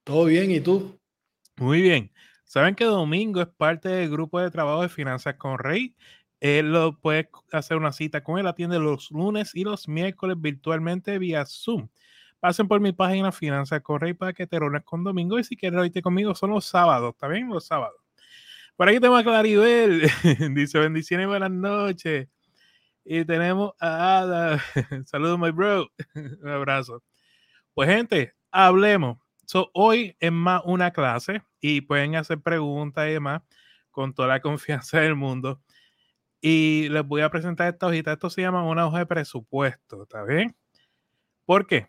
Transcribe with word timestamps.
Todo 0.02 0.26
bien, 0.26 0.50
¿y 0.50 0.60
tú? 0.60 0.98
Muy 1.56 1.80
bien. 1.80 2.12
Saben 2.44 2.74
que 2.74 2.84
Domingo 2.84 3.40
es 3.40 3.48
parte 3.48 3.88
del 3.88 4.10
grupo 4.10 4.40
de 4.40 4.50
trabajo 4.50 4.82
de 4.82 4.88
finanzas 4.88 5.36
con 5.36 5.58
Rey 5.58 5.94
él 6.40 6.72
lo 6.72 6.98
puede 6.98 7.28
hacer 7.52 7.76
una 7.76 7.92
cita 7.92 8.22
con 8.22 8.38
él, 8.38 8.46
atiende 8.46 8.78
los 8.78 9.10
lunes 9.10 9.54
y 9.54 9.64
los 9.64 9.88
miércoles 9.88 10.36
virtualmente 10.40 11.18
vía 11.18 11.44
Zoom. 11.46 11.88
Pasen 12.40 12.68
por 12.68 12.80
mi 12.80 12.92
página 12.92 13.32
Finanzas 13.32 13.80
Correy 13.80 14.12
para 14.12 14.32
que 14.34 14.46
te 14.46 14.58
reúnas 14.58 14.84
con 14.84 15.02
Domingo 15.02 15.38
y 15.38 15.44
si 15.44 15.56
quieres 15.56 15.76
reunirte 15.76 16.02
conmigo 16.02 16.34
son 16.34 16.50
los 16.50 16.66
sábados, 16.66 17.14
¿está 17.14 17.26
bien? 17.28 17.48
Los 17.48 17.66
sábados. 17.66 17.96
Por 18.76 18.88
aquí 18.88 18.98
tenemos 18.98 19.20
a 19.20 19.24
Claribel, 19.24 20.02
dice 20.54 20.78
bendiciones 20.78 21.26
buenas 21.26 21.50
noches. 21.50 22.28
Y 23.04 23.24
tenemos 23.24 23.72
a 23.78 24.18
Ada, 24.18 24.64
saludos 25.06 25.38
my 25.38 25.50
bro, 25.50 25.88
un 26.14 26.48
abrazo. 26.48 27.02
Pues 27.74 27.88
gente, 27.88 28.34
hablemos. 28.50 29.18
So, 29.46 29.70
hoy 29.74 30.16
es 30.20 30.32
más 30.32 30.62
una 30.64 30.90
clase 30.90 31.42
y 31.60 31.82
pueden 31.82 32.16
hacer 32.16 32.40
preguntas 32.40 33.08
y 33.08 33.12
demás 33.12 33.42
con 33.90 34.14
toda 34.14 34.28
la 34.28 34.40
confianza 34.40 35.00
del 35.00 35.14
mundo. 35.14 35.60
Y 36.46 36.90
les 36.90 37.02
voy 37.06 37.22
a 37.22 37.30
presentar 37.30 37.72
esta 37.72 37.86
hojita. 37.86 38.12
Esto 38.12 38.28
se 38.28 38.42
llama 38.42 38.68
una 38.68 38.86
hoja 38.86 38.98
de 38.98 39.06
presupuesto, 39.06 40.02
¿está 40.02 40.24
bien? 40.24 40.54
¿Por 41.46 41.66
qué? 41.66 41.88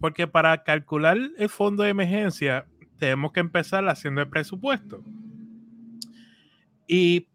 Porque 0.00 0.26
para 0.26 0.64
calcular 0.64 1.16
el 1.38 1.48
fondo 1.48 1.84
de 1.84 1.90
emergencia 1.90 2.66
tenemos 2.98 3.30
que 3.30 3.38
empezar 3.38 3.88
haciendo 3.88 4.20
el 4.20 4.28
presupuesto. 4.28 5.00
Y 6.88 7.28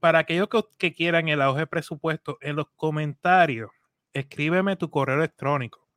para 0.00 0.18
aquellos 0.18 0.48
que, 0.76 0.92
quieran 0.92 1.28
el 1.28 1.40
hoja 1.40 1.60
de 1.60 1.66
presupuesto, 1.66 2.36
en 2.42 2.56
los 2.56 2.66
comentarios, 2.76 3.70
escríbeme 4.12 4.76
tu 4.76 4.90
correo 4.90 5.16
electrónico. 5.16 5.88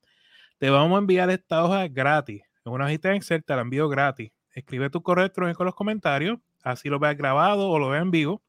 Te 0.60 0.70
vamos 0.70 0.96
a 0.96 1.00
enviar 1.00 1.30
esta 1.30 1.62
hoja 1.62 1.90
gratis. 1.90 2.42
En 2.64 2.72
una 2.72 2.86
hojita 2.86 3.10
de 3.10 3.18
Excel 3.18 3.44
te 3.44 3.54
la 3.54 3.64
envío 3.64 3.90
gratis. 3.90 4.32
Escribe 4.52 4.90
tu 4.90 5.04
correo 5.04 5.26
electrónico 5.26 5.64
en 5.64 5.66
los 5.66 5.76
comentarios, 5.76 6.40
así 6.64 6.88
lo 6.88 7.00
veas 7.00 7.18
grabado 7.18 7.68
o 7.68 7.80
lo 7.80 7.90
veas 7.90 8.04
en 8.04 8.12
vivo 8.12 8.45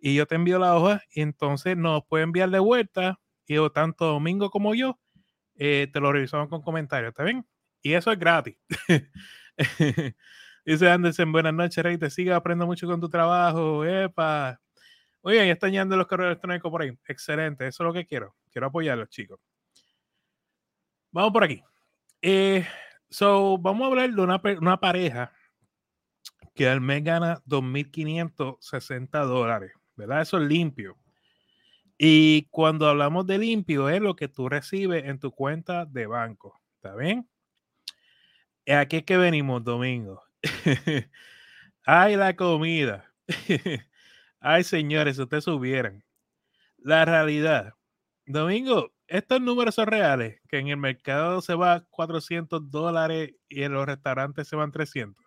y 0.00 0.14
yo 0.14 0.26
te 0.26 0.34
envío 0.34 0.58
la 0.58 0.76
hoja 0.76 1.02
y 1.12 1.22
entonces 1.22 1.76
nos 1.76 2.04
puede 2.06 2.24
enviar 2.24 2.50
de 2.50 2.58
vuelta 2.58 3.20
y 3.46 3.56
tanto 3.70 4.06
Domingo 4.06 4.50
como 4.50 4.74
yo 4.74 4.98
eh, 5.56 5.88
te 5.92 6.00
lo 6.00 6.12
revisamos 6.12 6.48
con 6.48 6.62
comentarios, 6.62 7.10
¿está 7.10 7.24
bien? 7.24 7.44
Y 7.82 7.94
eso 7.94 8.12
es 8.12 8.18
gratis. 8.18 8.56
Dice 10.64 10.90
Anderson, 10.90 11.32
buenas 11.32 11.52
noches, 11.52 11.82
Rey, 11.82 11.98
te 11.98 12.10
sigue 12.10 12.32
aprendiendo 12.32 12.66
mucho 12.66 12.86
con 12.86 13.00
tu 13.00 13.08
trabajo, 13.08 13.84
epa. 13.84 14.60
Oye, 15.22 15.46
ya 15.46 15.52
están 15.52 15.72
llegando 15.72 15.96
los 15.96 16.06
correos 16.06 16.28
electrónicos 16.28 16.70
por 16.70 16.82
ahí. 16.82 16.96
Excelente, 17.06 17.66
eso 17.66 17.82
es 17.82 17.86
lo 17.86 17.92
que 17.92 18.06
quiero. 18.06 18.36
Quiero 18.50 18.68
apoyarlos, 18.68 19.08
chicos. 19.10 19.40
Vamos 21.10 21.32
por 21.32 21.44
aquí. 21.44 21.62
Eh, 22.22 22.66
so, 23.08 23.58
vamos 23.58 23.82
a 23.82 23.86
hablar 23.88 24.10
de 24.10 24.22
una, 24.22 24.40
una 24.60 24.78
pareja 24.78 25.32
que 26.54 26.68
al 26.68 26.80
mes 26.80 27.02
gana 27.02 27.42
2.560 27.46 29.24
dólares. 29.26 29.72
¿Verdad? 30.00 30.22
Eso 30.22 30.38
es 30.38 30.48
limpio. 30.48 30.96
Y 31.98 32.48
cuando 32.50 32.88
hablamos 32.88 33.26
de 33.26 33.38
limpio, 33.38 33.88
es 33.90 34.00
lo 34.00 34.16
que 34.16 34.28
tú 34.28 34.48
recibes 34.48 35.04
en 35.04 35.18
tu 35.18 35.32
cuenta 35.32 35.84
de 35.84 36.06
banco. 36.06 36.58
¿Está 36.76 36.96
bien? 36.96 37.28
Aquí 38.66 38.98
es 38.98 39.04
que 39.04 39.18
venimos, 39.18 39.62
Domingo. 39.62 40.22
Ay, 41.84 42.16
la 42.16 42.34
comida. 42.36 43.12
Ay, 44.40 44.64
señores, 44.64 45.16
si 45.16 45.22
ustedes 45.22 45.44
subieran. 45.44 46.02
La 46.78 47.04
realidad. 47.04 47.74
Domingo, 48.24 48.94
estos 49.06 49.40
números 49.42 49.74
son 49.74 49.88
reales, 49.88 50.40
que 50.48 50.58
en 50.58 50.68
el 50.68 50.76
mercado 50.78 51.42
se 51.42 51.54
va 51.54 51.84
400 51.90 52.70
dólares 52.70 53.34
y 53.48 53.64
en 53.64 53.72
los 53.74 53.84
restaurantes 53.84 54.48
se 54.48 54.56
van 54.56 54.72
300 54.72 55.19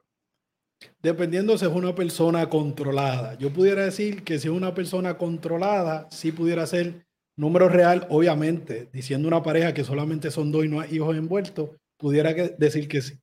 dependiendo 1.02 1.58
si 1.58 1.66
es 1.66 1.72
una 1.72 1.96
persona 1.96 2.50
controlada. 2.50 3.38
Yo 3.38 3.52
pudiera 3.52 3.84
decir 3.86 4.24
que 4.24 4.40
si 4.40 4.48
es 4.48 4.54
una 4.54 4.74
persona 4.74 5.18
controlada, 5.18 6.08
sí 6.12 6.32
pudiera 6.32 6.66
ser 6.66 7.06
número 7.36 7.70
real, 7.70 8.08
obviamente, 8.10 8.90
diciendo 8.94 9.28
una 9.28 9.44
pareja 9.44 9.74
que 9.74 9.84
solamente 9.84 10.32
son 10.32 10.52
dos 10.52 10.66
y 10.66 10.70
no 10.70 10.80
hay 10.80 10.96
hijos 10.96 11.16
envueltos, 11.16 11.72
pudiera 11.98 12.34
decir 12.34 12.88
que 12.88 13.02
sí. 13.02 13.20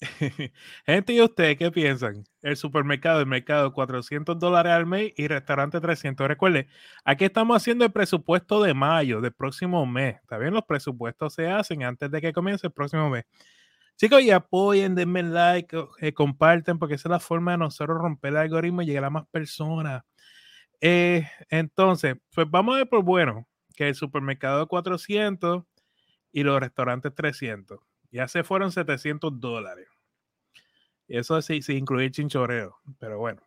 Gente, 0.86 1.12
¿y 1.12 1.20
ustedes 1.20 1.56
qué 1.56 1.70
piensan? 1.72 2.24
El 2.42 2.56
supermercado, 2.56 3.20
el 3.20 3.26
mercado, 3.26 3.72
400 3.72 4.38
dólares 4.38 4.72
al 4.72 4.86
mes 4.86 5.12
y 5.16 5.26
restaurante 5.26 5.80
300. 5.80 6.28
Recuerde, 6.28 6.68
aquí 7.04 7.24
estamos 7.24 7.56
haciendo 7.56 7.84
el 7.84 7.92
presupuesto 7.92 8.62
de 8.62 8.74
mayo, 8.74 9.20
del 9.20 9.32
próximo 9.32 9.84
mes. 9.86 10.16
Está 10.22 10.38
bien, 10.38 10.54
los 10.54 10.64
presupuestos 10.64 11.34
se 11.34 11.48
hacen 11.48 11.82
antes 11.82 12.10
de 12.10 12.20
que 12.20 12.32
comience 12.32 12.68
el 12.68 12.72
próximo 12.72 13.10
mes. 13.10 13.24
Chicos, 13.98 14.22
y 14.22 14.30
apoyen, 14.30 14.94
denme 14.94 15.24
like, 15.24 15.76
eh, 16.00 16.12
comparten, 16.14 16.78
porque 16.78 16.94
esa 16.94 17.08
es 17.08 17.10
la 17.10 17.18
forma 17.20 17.50
de 17.52 17.58
nosotros 17.58 17.98
romper 17.98 18.30
el 18.30 18.36
algoritmo 18.38 18.80
y 18.82 18.86
llegar 18.86 19.04
a 19.04 19.10
más 19.10 19.26
personas. 19.28 20.04
Eh, 20.80 21.28
entonces, 21.50 22.16
pues 22.34 22.50
vamos 22.50 22.74
a 22.76 22.78
ver 22.78 22.88
por 22.88 23.02
bueno 23.04 23.46
que 23.76 23.88
el 23.88 23.94
supermercado 23.96 24.68
400 24.68 25.64
y 26.32 26.44
los 26.44 26.60
restaurantes 26.60 27.14
300. 27.14 27.80
Ya 28.12 28.28
se 28.28 28.44
fueron 28.44 28.72
700 28.72 29.40
dólares. 29.40 29.88
Eso 31.08 31.40
sí, 31.42 31.62
sin 31.62 31.78
incluir 31.78 32.10
chinchoreo, 32.12 32.76
pero 32.98 33.18
bueno. 33.18 33.42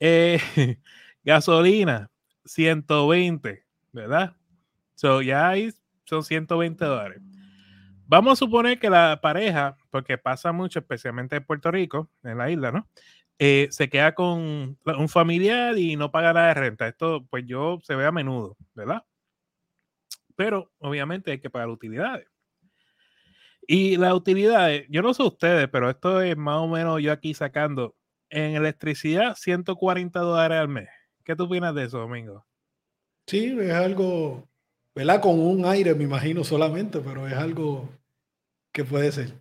Eh, 0.00 0.40
gasolina, 1.24 2.10
120, 2.44 3.64
¿verdad? 3.92 4.36
So, 4.96 5.22
ya 5.22 5.48
ahí 5.50 5.72
son 6.04 6.24
120 6.24 6.84
dólares. 6.84 7.22
Vamos 8.12 8.34
a 8.34 8.36
suponer 8.36 8.78
que 8.78 8.90
la 8.90 9.20
pareja, 9.22 9.78
porque 9.88 10.18
pasa 10.18 10.52
mucho, 10.52 10.80
especialmente 10.80 11.36
en 11.36 11.46
Puerto 11.46 11.70
Rico, 11.70 12.10
en 12.22 12.36
la 12.36 12.50
isla, 12.50 12.70
¿no? 12.70 12.86
Eh, 13.38 13.68
se 13.70 13.88
queda 13.88 14.14
con 14.14 14.76
un 14.84 15.08
familiar 15.08 15.78
y 15.78 15.96
no 15.96 16.12
paga 16.12 16.34
nada 16.34 16.48
de 16.48 16.54
renta. 16.54 16.86
Esto, 16.86 17.26
pues 17.30 17.46
yo 17.46 17.78
se 17.82 17.94
ve 17.94 18.04
a 18.04 18.12
menudo, 18.12 18.58
¿verdad? 18.74 19.02
Pero 20.36 20.70
obviamente 20.78 21.30
hay 21.30 21.40
que 21.40 21.48
pagar 21.48 21.70
utilidades. 21.70 22.28
Y 23.66 23.96
las 23.96 24.12
utilidades, 24.12 24.84
yo 24.90 25.00
no 25.00 25.14
sé 25.14 25.22
ustedes, 25.22 25.68
pero 25.68 25.88
esto 25.88 26.20
es 26.20 26.36
más 26.36 26.58
o 26.58 26.68
menos 26.68 27.00
yo 27.00 27.12
aquí 27.12 27.32
sacando 27.32 27.96
en 28.28 28.56
electricidad 28.56 29.36
140 29.36 30.20
dólares 30.20 30.58
al 30.58 30.68
mes. 30.68 30.90
¿Qué 31.24 31.34
tú 31.34 31.44
opinas 31.44 31.74
de 31.74 31.84
eso, 31.84 32.00
Domingo? 32.00 32.44
Sí, 33.26 33.56
es 33.58 33.72
algo, 33.72 34.46
¿verdad? 34.94 35.22
Con 35.22 35.40
un 35.40 35.64
aire, 35.64 35.94
me 35.94 36.04
imagino 36.04 36.44
solamente, 36.44 37.00
pero 37.00 37.26
es 37.26 37.32
algo 37.32 38.01
¿Qué 38.72 38.84
puede 38.84 39.12
ser? 39.12 39.38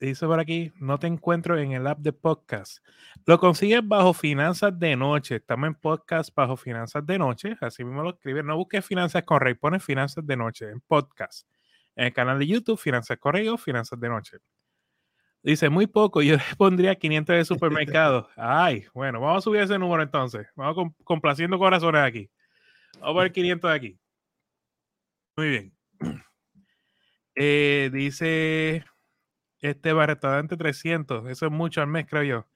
Dice 0.00 0.26
por 0.26 0.40
aquí, 0.40 0.72
no 0.80 0.98
te 0.98 1.06
encuentro 1.06 1.56
en 1.58 1.72
el 1.72 1.86
app 1.86 1.98
de 1.98 2.12
podcast. 2.12 2.84
Lo 3.24 3.38
consigues 3.38 3.86
bajo 3.86 4.12
Finanzas 4.14 4.76
de 4.76 4.96
Noche. 4.96 5.36
Estamos 5.36 5.68
en 5.68 5.74
podcast 5.74 6.34
bajo 6.34 6.56
Finanzas 6.56 7.06
de 7.06 7.18
Noche. 7.18 7.56
Así 7.60 7.84
mismo 7.84 8.02
lo 8.02 8.10
escribes. 8.10 8.44
No 8.44 8.56
busques 8.56 8.84
Finanzas 8.84 9.22
con 9.22 9.40
Rey, 9.40 9.54
pones 9.54 9.84
Finanzas 9.84 10.26
de 10.26 10.36
Noche 10.36 10.70
en 10.70 10.80
podcast. 10.80 11.48
En 11.94 12.06
el 12.06 12.12
canal 12.12 12.38
de 12.38 12.48
YouTube, 12.48 12.78
Finanzas 12.78 13.18
Correo, 13.18 13.56
Finanzas 13.56 13.98
de 13.98 14.08
Noche. 14.08 14.38
Dice, 15.42 15.68
muy 15.68 15.86
poco, 15.86 16.20
yo 16.20 16.36
pondría 16.58 16.96
500 16.96 17.36
de 17.36 17.44
supermercado. 17.44 18.28
Ay, 18.36 18.86
bueno, 18.92 19.20
vamos 19.20 19.38
a 19.38 19.40
subir 19.42 19.62
ese 19.62 19.78
número 19.78 20.02
entonces. 20.02 20.48
Vamos 20.56 20.92
complaciendo 21.04 21.58
corazones 21.58 22.02
aquí. 22.02 22.30
Vamos 22.94 23.10
a 23.10 23.14
poner 23.14 23.32
500 23.32 23.70
de 23.70 23.76
aquí. 23.76 23.98
Muy 25.36 25.48
bien. 25.48 25.76
Eh, 27.40 27.88
dice 27.92 28.84
este 29.60 29.94
restaurante 29.94 30.56
300. 30.56 31.28
Eso 31.28 31.46
es 31.46 31.52
mucho 31.52 31.80
al 31.80 31.86
mes, 31.86 32.06
creo 32.08 32.22
yo. 32.24 32.46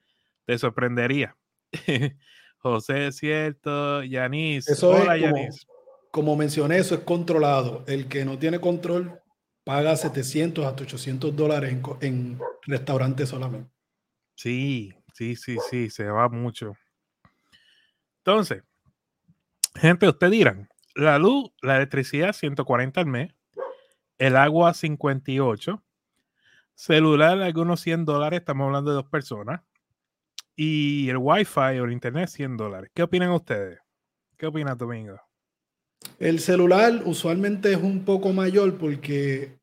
Te 0.45 0.57
sorprendería. 0.57 1.37
José 2.57 3.07
es 3.07 3.17
cierto. 3.17 4.03
Yanis. 4.03 4.67
Eso 4.67 4.97
es 4.97 5.21
como, 5.21 5.47
como 6.11 6.35
mencioné, 6.35 6.77
eso 6.79 6.95
es 6.95 7.01
controlado. 7.01 7.85
El 7.87 8.07
que 8.07 8.25
no 8.25 8.37
tiene 8.37 8.59
control 8.59 9.21
paga 9.63 9.95
700 9.95 10.65
hasta 10.65 10.83
800 10.83 11.33
dólares 11.33 11.71
en, 11.71 11.81
en 12.01 12.39
restaurantes 12.63 13.29
solamente. 13.29 13.71
Sí, 14.35 14.93
sí, 15.13 15.37
sí, 15.37 15.57
sí, 15.69 15.89
se 15.89 16.05
va 16.05 16.27
mucho. 16.27 16.73
Entonces, 18.17 18.63
gente, 19.75 20.09
ustedes 20.09 20.31
dirán, 20.31 20.69
la 20.95 21.17
luz, 21.19 21.51
la 21.61 21.77
electricidad 21.77 22.33
140 22.33 22.99
al 22.99 23.07
mes, 23.07 23.33
el 24.17 24.35
agua 24.35 24.73
58, 24.73 25.81
celular 26.75 27.41
algunos 27.41 27.81
100 27.81 28.05
dólares, 28.05 28.39
estamos 28.39 28.65
hablando 28.65 28.91
de 28.91 28.95
dos 28.95 29.09
personas, 29.09 29.61
y 30.55 31.09
el 31.09 31.17
wifi 31.17 31.79
o 31.79 31.85
el 31.85 31.91
internet 31.91 32.29
100 32.29 32.57
dólares. 32.57 32.91
¿Qué 32.93 33.03
opinan 33.03 33.31
ustedes? 33.31 33.79
¿Qué 34.37 34.47
opinas, 34.47 34.77
Domingo? 34.77 35.19
El 36.19 36.39
celular 36.39 37.01
usualmente 37.05 37.71
es 37.71 37.81
un 37.81 38.03
poco 38.03 38.33
mayor 38.33 38.77
porque 38.77 39.57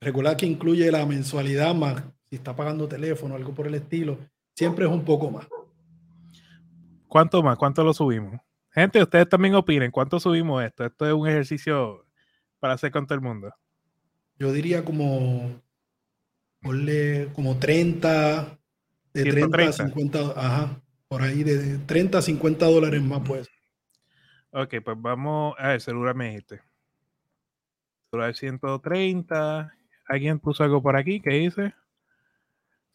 regular 0.00 0.36
que 0.36 0.46
incluye 0.46 0.90
la 0.90 1.06
mensualidad 1.06 1.74
más, 1.74 2.02
si 2.28 2.36
está 2.36 2.54
pagando 2.54 2.88
teléfono, 2.88 3.34
algo 3.34 3.54
por 3.54 3.66
el 3.66 3.74
estilo, 3.74 4.18
siempre 4.54 4.84
es 4.84 4.90
un 4.90 5.04
poco 5.04 5.30
más. 5.30 5.46
¿Cuánto 7.08 7.42
más? 7.42 7.56
¿Cuánto 7.56 7.84
lo 7.84 7.92
subimos? 7.92 8.40
Gente, 8.70 9.02
ustedes 9.02 9.28
también 9.28 9.54
opinen, 9.54 9.90
¿cuánto 9.90 10.18
subimos 10.18 10.62
esto? 10.62 10.84
Esto 10.84 11.06
es 11.06 11.12
un 11.12 11.28
ejercicio 11.28 12.06
para 12.58 12.74
hacer 12.74 12.90
con 12.90 13.06
todo 13.06 13.14
el 13.14 13.20
mundo. 13.20 13.52
Yo 14.42 14.52
diría 14.52 14.84
como, 14.84 15.62
ponle 16.60 17.28
como 17.32 17.60
30, 17.60 18.58
de 19.14 19.22
30 19.30 19.68
a 19.68 19.72
50, 19.72 20.18
ajá, 20.34 20.82
por 21.06 21.22
ahí 21.22 21.44
de 21.44 21.78
30 21.78 22.18
a 22.18 22.22
50 22.22 22.66
dólares 22.66 23.00
más 23.02 23.20
pues. 23.24 23.48
Ok, 24.50 24.74
pues 24.84 24.96
vamos 25.00 25.54
a 25.58 25.68
ver, 25.68 25.80
celular 25.80 26.16
me 26.16 26.30
dijiste. 26.30 26.60
Celular 28.10 28.34
130. 28.34 29.72
¿Alguien 30.08 30.40
puso 30.40 30.64
algo 30.64 30.82
por 30.82 30.96
aquí? 30.96 31.20
¿Qué 31.20 31.30
dice? 31.34 31.72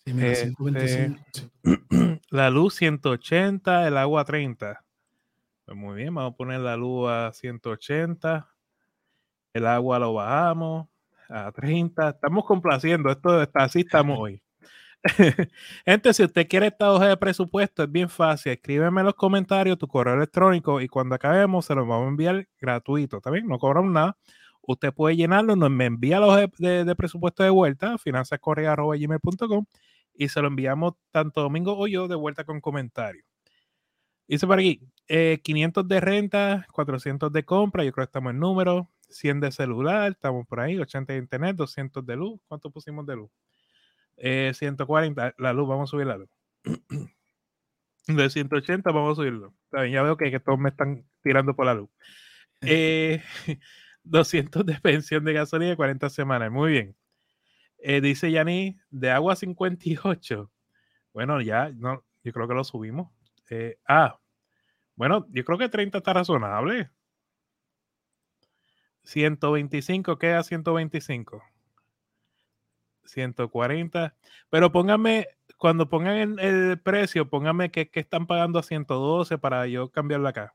Sí, 0.03 0.11
mira, 0.11 0.35
125. 0.35 1.23
Este, 1.63 2.21
la 2.29 2.49
luz 2.49 2.75
180, 2.75 3.87
el 3.87 3.95
agua 3.95 4.25
30. 4.25 4.83
Pues 5.63 5.77
muy 5.77 5.95
bien, 5.95 6.13
vamos 6.13 6.33
a 6.33 6.35
poner 6.35 6.59
la 6.59 6.75
luz 6.75 7.09
a 7.09 7.31
180. 7.31 8.49
El 9.53 9.65
agua 9.65 9.97
lo 9.97 10.13
bajamos 10.13 10.89
a 11.29 11.51
30. 11.51 12.09
Estamos 12.09 12.45
complaciendo. 12.45 13.09
Esto 13.11 13.41
está 13.41 13.63
así 13.63 13.81
estamos 13.81 14.17
hoy. 14.21 14.41
Gente, 15.85 16.13
si 16.13 16.23
usted 16.23 16.47
quiere 16.47 16.67
esta 16.67 16.91
hoja 16.91 17.07
de 17.07 17.17
presupuesto, 17.17 17.83
es 17.83 17.91
bien 17.91 18.09
fácil. 18.09 18.53
Escríbeme 18.53 19.01
en 19.01 19.05
los 19.05 19.15
comentarios 19.15 19.77
tu 19.77 19.87
correo 19.87 20.15
electrónico 20.15 20.81
y 20.81 20.87
cuando 20.87 21.15
acabemos 21.15 21.65
se 21.65 21.75
lo 21.75 21.85
vamos 21.85 22.05
a 22.05 22.09
enviar 22.09 22.47
gratuito. 22.59 23.17
¿Está 23.17 23.29
bien? 23.29 23.47
No 23.47 23.59
cobramos 23.59 23.91
nada. 23.91 24.17
Usted 24.61 24.93
puede 24.93 25.15
llenarlo, 25.15 25.55
nos 25.55 25.71
me 25.71 25.85
envía 25.85 26.19
la 26.19 26.27
hoja 26.27 26.47
de, 26.57 26.95
presupuesto 26.95 27.41
de 27.41 27.49
vuelta, 27.49 27.97
finanzascorrea.gmail.com 27.97 29.65
y 30.13 30.27
se 30.27 30.41
lo 30.41 30.47
enviamos 30.49 30.95
tanto 31.11 31.41
Domingo 31.41 31.77
o 31.77 31.87
yo 31.87 32.09
de 32.09 32.15
vuelta 32.15 32.43
con 32.43 32.59
comentarios. 32.59 33.23
Dice 34.27 34.45
por 34.45 34.59
aquí, 34.59 34.81
500 35.07 35.83
eh, 35.85 35.87
de 35.87 36.01
renta, 36.01 36.67
400 36.73 37.31
de 37.31 37.45
compra, 37.45 37.85
yo 37.85 37.93
creo 37.93 38.05
que 38.05 38.09
estamos 38.09 38.31
en 38.31 38.39
número, 38.39 38.89
100 39.09 39.39
de 39.39 39.51
celular, 39.51 40.11
estamos 40.11 40.45
por 40.47 40.59
ahí, 40.59 40.77
80 40.77 41.13
de 41.13 41.19
internet, 41.19 41.55
200 41.55 42.05
de 42.05 42.15
luz. 42.15 42.39
¿Cuánto 42.47 42.71
pusimos 42.71 43.05
de 43.05 43.15
luz? 43.15 43.31
140, 44.17 45.27
eh, 45.27 45.33
la 45.37 45.53
luz, 45.53 45.67
vamos 45.67 45.89
a 45.89 45.91
subir 45.91 46.07
la 46.07 46.17
luz. 46.17 46.29
De 48.07 48.29
180 48.29 48.89
vamos 48.91 49.11
a 49.11 49.15
subirlo. 49.15 49.53
ya 49.73 50.01
veo 50.01 50.15
que, 50.15 50.39
todos 50.39 50.57
me 50.57 50.69
están 50.69 51.05
tirando 51.21 51.53
por 51.55 51.65
la 51.65 51.73
luz. 51.73 51.89
200 54.03 54.61
eh, 54.61 54.65
de 54.65 54.79
pensión 54.79 55.25
de 55.25 55.33
gasolina 55.33 55.75
40 55.75 56.09
semanas. 56.09 56.49
Muy 56.49 56.71
bien. 56.71 56.95
Eh, 57.79 57.99
dice 57.99 58.31
Yani, 58.31 58.79
de 58.89 59.11
agua 59.11 59.35
58. 59.35 60.49
Bueno, 61.13 61.41
ya, 61.41 61.69
no, 61.75 62.05
yo 62.23 62.31
creo 62.31 62.47
que 62.47 62.53
lo 62.53 62.63
subimos. 62.63 63.11
ah, 63.87 64.17
bueno, 64.95 65.27
yo 65.29 65.43
creo 65.43 65.57
que 65.57 65.67
30 65.69 65.97
está 65.97 66.13
razonable. 66.13 66.89
125, 69.07 70.17
queda 70.19 70.43
125. 70.43 71.41
140. 73.05 74.15
Pero 74.49 74.71
póngame, 74.71 75.27
cuando 75.57 75.87
pongan 75.89 76.37
el, 76.39 76.77
precio, 76.79 77.29
póngame 77.29 77.71
que, 77.71 77.89
están 77.93 78.27
pagando 78.27 78.59
a 78.59 78.63
112 78.63 79.37
para 79.37 79.65
yo 79.67 79.89
cambiarlo 79.89 80.27
acá. 80.27 80.53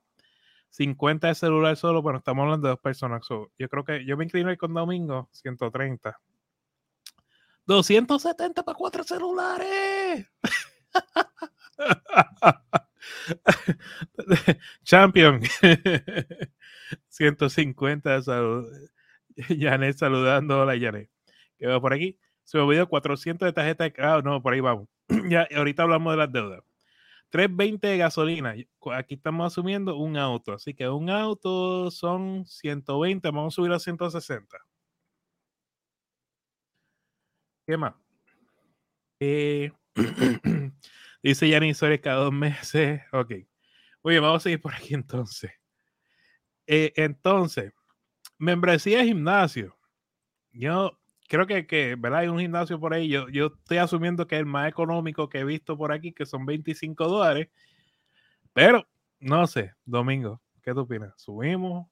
50 0.69 1.29
de 1.29 1.35
celular 1.35 1.77
solo, 1.77 2.03
bueno, 2.03 2.19
estamos 2.19 2.43
hablando 2.45 2.69
de 2.69 2.73
dos 2.73 2.81
personas. 2.81 3.27
yo 3.29 3.69
creo 3.71 3.85
que 3.85 4.05
yo 4.05 4.17
me 4.19 4.25
inclino 4.25 4.55
con 4.59 4.75
Domingo, 4.75 5.31
130. 5.33 6.21
270 7.65 8.63
para 8.63 8.77
cuatro 8.77 9.03
celulares. 9.03 10.27
Champion. 14.85 15.41
150 17.09 18.15
de 18.17 18.23
salud. 18.23 18.69
Janet 19.59 19.97
saludando. 19.97 20.61
Hola, 20.61 20.79
Janet. 20.79 21.11
¿Qué 21.59 21.67
va 21.67 21.81
por 21.81 21.93
aquí? 21.93 22.19
Se 22.45 22.59
me 22.59 22.65
olvidó 22.65 22.89
400 22.89 23.47
de 23.47 23.53
tarjeta 23.53 23.85
de 23.85 23.93
crédito. 23.93 24.23
No, 24.23 24.43
por 24.43 24.53
ahí 24.53 24.61
vamos. 24.61 24.89
ya, 25.29 25.47
ahorita 25.55 25.85
hablamos 25.85 26.13
de 26.13 26.17
las 26.17 26.33
deudas. 26.33 26.63
320 27.31 27.87
de 27.87 27.99
gasolina. 27.99 28.55
Aquí 28.95 29.15
estamos 29.15 29.47
asumiendo 29.53 29.97
un 29.97 30.17
auto. 30.19 30.53
Así 30.53 30.75
que 30.75 30.89
un 30.89 31.09
auto 31.11 31.91
son 31.91 32.45
120. 32.47 33.29
Vamos 33.31 33.55
a 33.55 33.57
subir 33.57 33.73
a 33.73 33.79
160. 33.79 34.59
¿Qué 37.67 37.77
más? 37.77 37.95
Eh, 39.21 39.73
dice 41.23 41.49
Yanis 41.49 41.79
Soria 41.79 42.01
cada 42.01 42.25
dos 42.25 42.33
meses. 42.33 43.01
Ok. 43.13 43.31
Muy 44.03 44.15
bien, 44.15 44.23
vamos 44.23 44.43
a 44.43 44.45
seguir 44.45 44.61
por 44.61 44.75
aquí 44.75 44.95
entonces. 44.95 45.53
Eh, 46.75 46.91
entonces, 46.97 47.71
membresía 48.39 49.01
de 49.01 49.05
gimnasio. 49.05 49.77
Yo 50.53 50.99
creo 51.29 51.47
que, 51.47 51.67
que, 51.67 51.97
¿verdad? 51.99 52.21
Hay 52.21 52.29
un 52.29 52.39
gimnasio 52.39 52.81
por 52.81 52.95
ahí. 52.95 53.11
Yo, 53.11 53.29
yo 53.29 53.49
estoy 53.49 53.77
asumiendo 53.77 54.27
que 54.27 54.37
es 54.37 54.39
el 54.39 54.47
más 54.47 54.71
económico 54.71 55.29
que 55.29 55.41
he 55.41 55.45
visto 55.45 55.77
por 55.77 55.93
aquí, 55.93 56.15
que 56.15 56.25
son 56.25 56.47
25 56.47 57.09
dólares. 57.09 57.49
Pero, 58.55 58.89
no 59.21 59.47
sé, 59.47 59.75
Domingo, 59.85 60.41
¿qué 60.63 60.73
tú 60.73 60.81
opinas? 60.81 61.13
¿Subimos? 61.19 61.87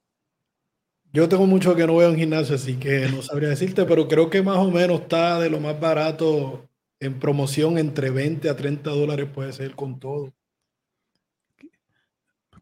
Yo 1.12 1.28
tengo 1.28 1.44
mucho 1.44 1.76
que 1.76 1.86
no 1.86 1.96
veo 1.96 2.08
en 2.08 2.16
gimnasio, 2.16 2.54
así 2.54 2.78
que 2.78 3.06
no 3.10 3.20
sabría 3.20 3.50
decirte, 3.50 3.84
pero 3.84 4.08
creo 4.08 4.30
que 4.30 4.40
más 4.40 4.56
o 4.56 4.70
menos 4.70 5.02
está 5.02 5.38
de 5.40 5.50
lo 5.50 5.60
más 5.60 5.78
barato 5.78 6.70
en 7.00 7.20
promoción 7.20 7.76
entre 7.76 8.08
20 8.08 8.48
a 8.48 8.56
30 8.56 8.88
dólares 8.88 9.28
puede 9.30 9.52
ser 9.52 9.74
con 9.74 10.00
todo 10.00 10.32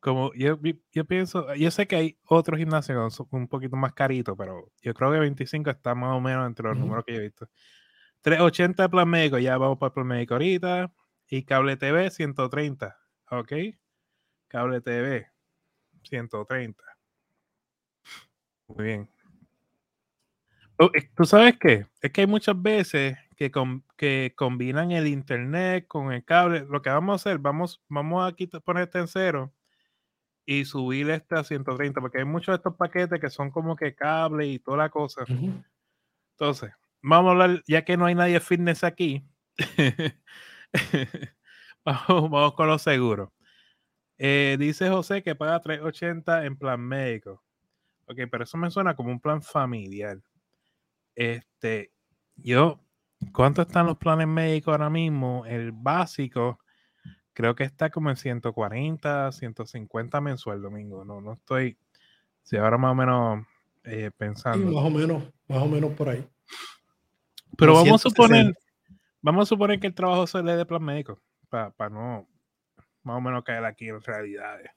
como 0.00 0.32
yo, 0.34 0.58
yo 0.92 1.04
pienso, 1.04 1.54
yo 1.54 1.70
sé 1.70 1.86
que 1.86 1.96
hay 1.96 2.18
otros 2.24 2.58
gimnasios 2.58 3.20
un 3.30 3.48
poquito 3.48 3.76
más 3.76 3.92
caritos, 3.92 4.36
pero 4.36 4.70
yo 4.82 4.94
creo 4.94 5.12
que 5.12 5.18
25 5.18 5.70
está 5.70 5.94
más 5.94 6.16
o 6.16 6.20
menos 6.20 6.46
entre 6.46 6.68
los 6.68 6.76
números 6.78 7.04
que 7.04 7.14
yo 7.14 7.20
he 7.20 7.24
visto. 7.24 7.48
380 8.22 8.82
de 8.82 8.88
plan 8.88 9.08
médico, 9.08 9.38
ya 9.38 9.56
vamos 9.56 9.78
para 9.78 9.88
el 9.88 9.94
plan 9.94 10.06
médico 10.06 10.34
ahorita. 10.34 10.92
Y 11.30 11.44
cable 11.44 11.76
TV 11.76 12.10
130, 12.10 12.96
¿ok? 13.30 13.52
Cable 14.48 14.80
TV 14.80 15.26
130. 16.02 16.84
Muy 18.68 18.84
bien. 18.84 19.10
Oh, 20.78 20.90
¿Tú 21.16 21.24
sabes 21.24 21.58
qué? 21.58 21.86
Es 22.00 22.12
que 22.12 22.22
hay 22.22 22.26
muchas 22.26 22.60
veces 22.60 23.18
que, 23.36 23.50
que 23.96 24.32
combinan 24.36 24.92
el 24.92 25.06
internet 25.06 25.86
con 25.86 26.12
el 26.12 26.24
cable. 26.24 26.66
Lo 26.68 26.80
que 26.82 26.90
vamos 26.90 27.12
a 27.12 27.16
hacer, 27.16 27.38
vamos, 27.38 27.82
vamos 27.88 28.32
a 28.32 28.60
poner 28.60 28.84
este 28.84 28.98
en 29.00 29.08
cero 29.08 29.52
y 30.50 30.64
subir 30.64 31.10
este 31.10 31.34
a 31.34 31.44
130, 31.44 32.00
porque 32.00 32.20
hay 32.20 32.24
muchos 32.24 32.54
de 32.54 32.56
estos 32.56 32.74
paquetes 32.74 33.20
que 33.20 33.28
son 33.28 33.50
como 33.50 33.76
que 33.76 33.94
cable 33.94 34.46
y 34.46 34.58
toda 34.58 34.78
la 34.78 34.88
cosa. 34.88 35.26
Entonces, 35.28 36.72
vamos 37.02 37.28
a 37.28 37.32
hablar, 37.32 37.62
ya 37.66 37.84
que 37.84 37.98
no 37.98 38.06
hay 38.06 38.14
nadie 38.14 38.40
fitness 38.40 38.82
aquí, 38.82 39.28
vamos, 41.84 42.54
con 42.54 42.66
lo 42.66 42.78
seguro. 42.78 43.34
Eh, 44.16 44.56
dice 44.58 44.88
José 44.88 45.22
que 45.22 45.34
paga 45.34 45.60
380 45.60 46.46
en 46.46 46.56
plan 46.56 46.80
médico. 46.80 47.44
Ok, 48.06 48.16
pero 48.30 48.44
eso 48.44 48.56
me 48.56 48.70
suena 48.70 48.96
como 48.96 49.10
un 49.10 49.20
plan 49.20 49.42
familiar. 49.42 50.18
Este, 51.14 51.92
yo, 52.36 52.80
¿cuánto 53.34 53.60
están 53.60 53.84
los 53.84 53.98
planes 53.98 54.28
médicos 54.28 54.72
ahora 54.72 54.88
mismo? 54.88 55.44
El 55.44 55.72
básico, 55.72 56.58
creo 57.38 57.54
que 57.54 57.62
está 57.62 57.88
como 57.88 58.10
en 58.10 58.16
140, 58.16 59.30
150 59.30 60.20
mensual 60.20 60.60
domingo. 60.60 61.04
No, 61.04 61.20
no 61.20 61.34
estoy, 61.34 61.78
si 62.42 62.56
ahora 62.56 62.78
más 62.78 62.90
o 62.90 62.94
menos 62.96 63.46
eh, 63.84 64.10
pensando. 64.10 64.72
más 64.72 64.84
o 64.84 64.90
menos, 64.90 65.22
más 65.46 65.62
o 65.62 65.66
menos 65.66 65.92
por 65.92 66.08
ahí. 66.08 66.28
Pero 67.56 67.74
vamos 67.74 68.04
a 68.04 68.08
suponer, 68.10 68.58
vamos 69.22 69.44
a 69.44 69.46
suponer 69.46 69.78
que 69.78 69.86
el 69.86 69.94
trabajo 69.94 70.26
se 70.26 70.42
le 70.42 70.56
de 70.56 70.66
plan 70.66 70.82
médico, 70.82 71.22
para 71.48 71.88
no 71.88 72.26
más 73.04 73.18
o 73.18 73.20
menos 73.20 73.44
caer 73.44 73.64
aquí 73.64 73.88
en 73.88 74.02
realidades. 74.02 74.72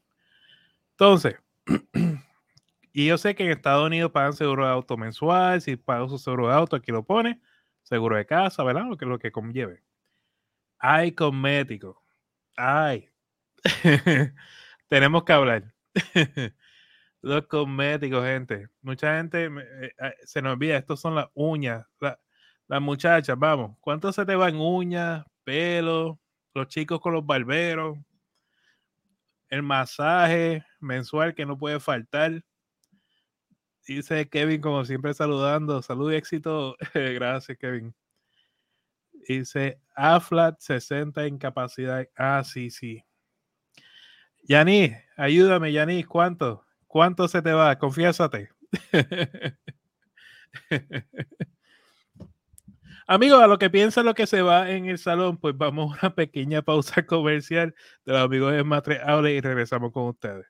Entonces, 0.92 1.38
y 2.94 3.08
yo 3.08 3.18
sé 3.18 3.34
que 3.34 3.44
en 3.44 3.50
Estados 3.50 3.88
Unidos 3.88 4.12
pagan 4.12 4.34
seguro 4.34 4.68
de 4.68 4.72
auto 4.72 4.98
mensual, 4.98 5.62
si 5.62 5.78
pago 5.78 6.08
su 6.10 6.20
seguro 6.20 6.50
de 6.50 6.54
auto, 6.54 6.76
aquí 6.76 6.92
lo 6.92 7.02
pone, 7.02 7.42
seguro 7.82 8.18
de 8.18 8.28
casa, 8.28 8.64
¿verdad? 8.64 8.86
Lo 8.88 8.98
que, 8.98 9.08
lo 9.08 9.18
que 9.18 9.32
conlleve. 9.32 9.82
Hay 10.78 11.14
cosméticos. 11.14 12.01
Hay. 12.56 13.10
Tenemos 14.88 15.24
que 15.24 15.34
hablar. 15.34 15.74
Los 17.22 17.46
cosméticos, 17.48 18.24
gente. 18.26 18.68
Mucha 18.82 19.18
gente 19.18 19.46
eh, 19.46 19.94
eh, 20.00 20.16
se 20.24 20.42
nos 20.42 20.54
olvida, 20.54 20.78
estos 20.78 21.00
son 21.00 21.16
las 21.16 21.28
uñas. 21.34 21.86
las 22.68 22.82
muchachas, 22.82 23.38
vamos. 23.38 23.78
¿Cuánto 23.80 24.12
se 24.12 24.26
te 24.26 24.36
va 24.36 24.50
en 24.50 24.56
uñas, 24.56 25.24
pelo? 25.44 26.20
Los 26.54 26.68
chicos 26.68 27.00
con 27.00 27.14
los 27.14 27.26
barberos. 27.26 27.98
El 29.50 29.64
masaje 29.64 30.66
mensual 30.80 31.36
que 31.36 31.46
no 31.46 31.58
puede 31.58 31.80
faltar. 31.80 32.44
Dice 33.86 34.30
Kevin, 34.30 34.62
como 34.62 34.86
siempre, 34.86 35.14
saludando. 35.14 35.82
Salud 35.82 36.12
y 36.12 36.16
éxito. 36.16 36.78
Gracias, 36.94 37.58
Kevin. 37.58 37.94
Dice 39.28 39.81
AFLAT 39.96 40.60
60 40.60 41.28
incapacidad. 41.28 42.08
Ah, 42.16 42.44
sí, 42.44 42.70
sí. 42.70 43.04
Yanis, 44.44 44.94
ayúdame, 45.18 45.72
Yanis. 45.72 46.08
¿Cuánto? 46.08 46.66
¿Cuánto 46.88 47.28
se 47.28 47.42
te 47.42 47.54
va? 47.54 47.78
Confiésate. 47.78 48.50
Amigos, 53.08 53.42
a 53.44 53.48
lo 53.48 53.60
que 53.60 53.70
piensa 53.70 54.04
lo 54.04 54.14
que 54.14 54.26
se 54.26 54.42
va 54.42 54.72
en 54.72 54.86
el 54.86 54.98
salón, 54.98 55.38
pues 55.38 55.58
vamos 55.58 55.94
a 55.94 56.00
una 56.08 56.16
pequeña 56.16 56.62
pausa 56.62 57.06
comercial 57.06 57.76
de 58.06 58.14
los 58.14 58.22
amigos 58.22 58.54
de 58.54 58.64
Matre 58.64 59.02
Aule 59.04 59.34
y 59.34 59.42
regresamos 59.42 59.92
con 59.92 60.08
ustedes. 60.08 60.46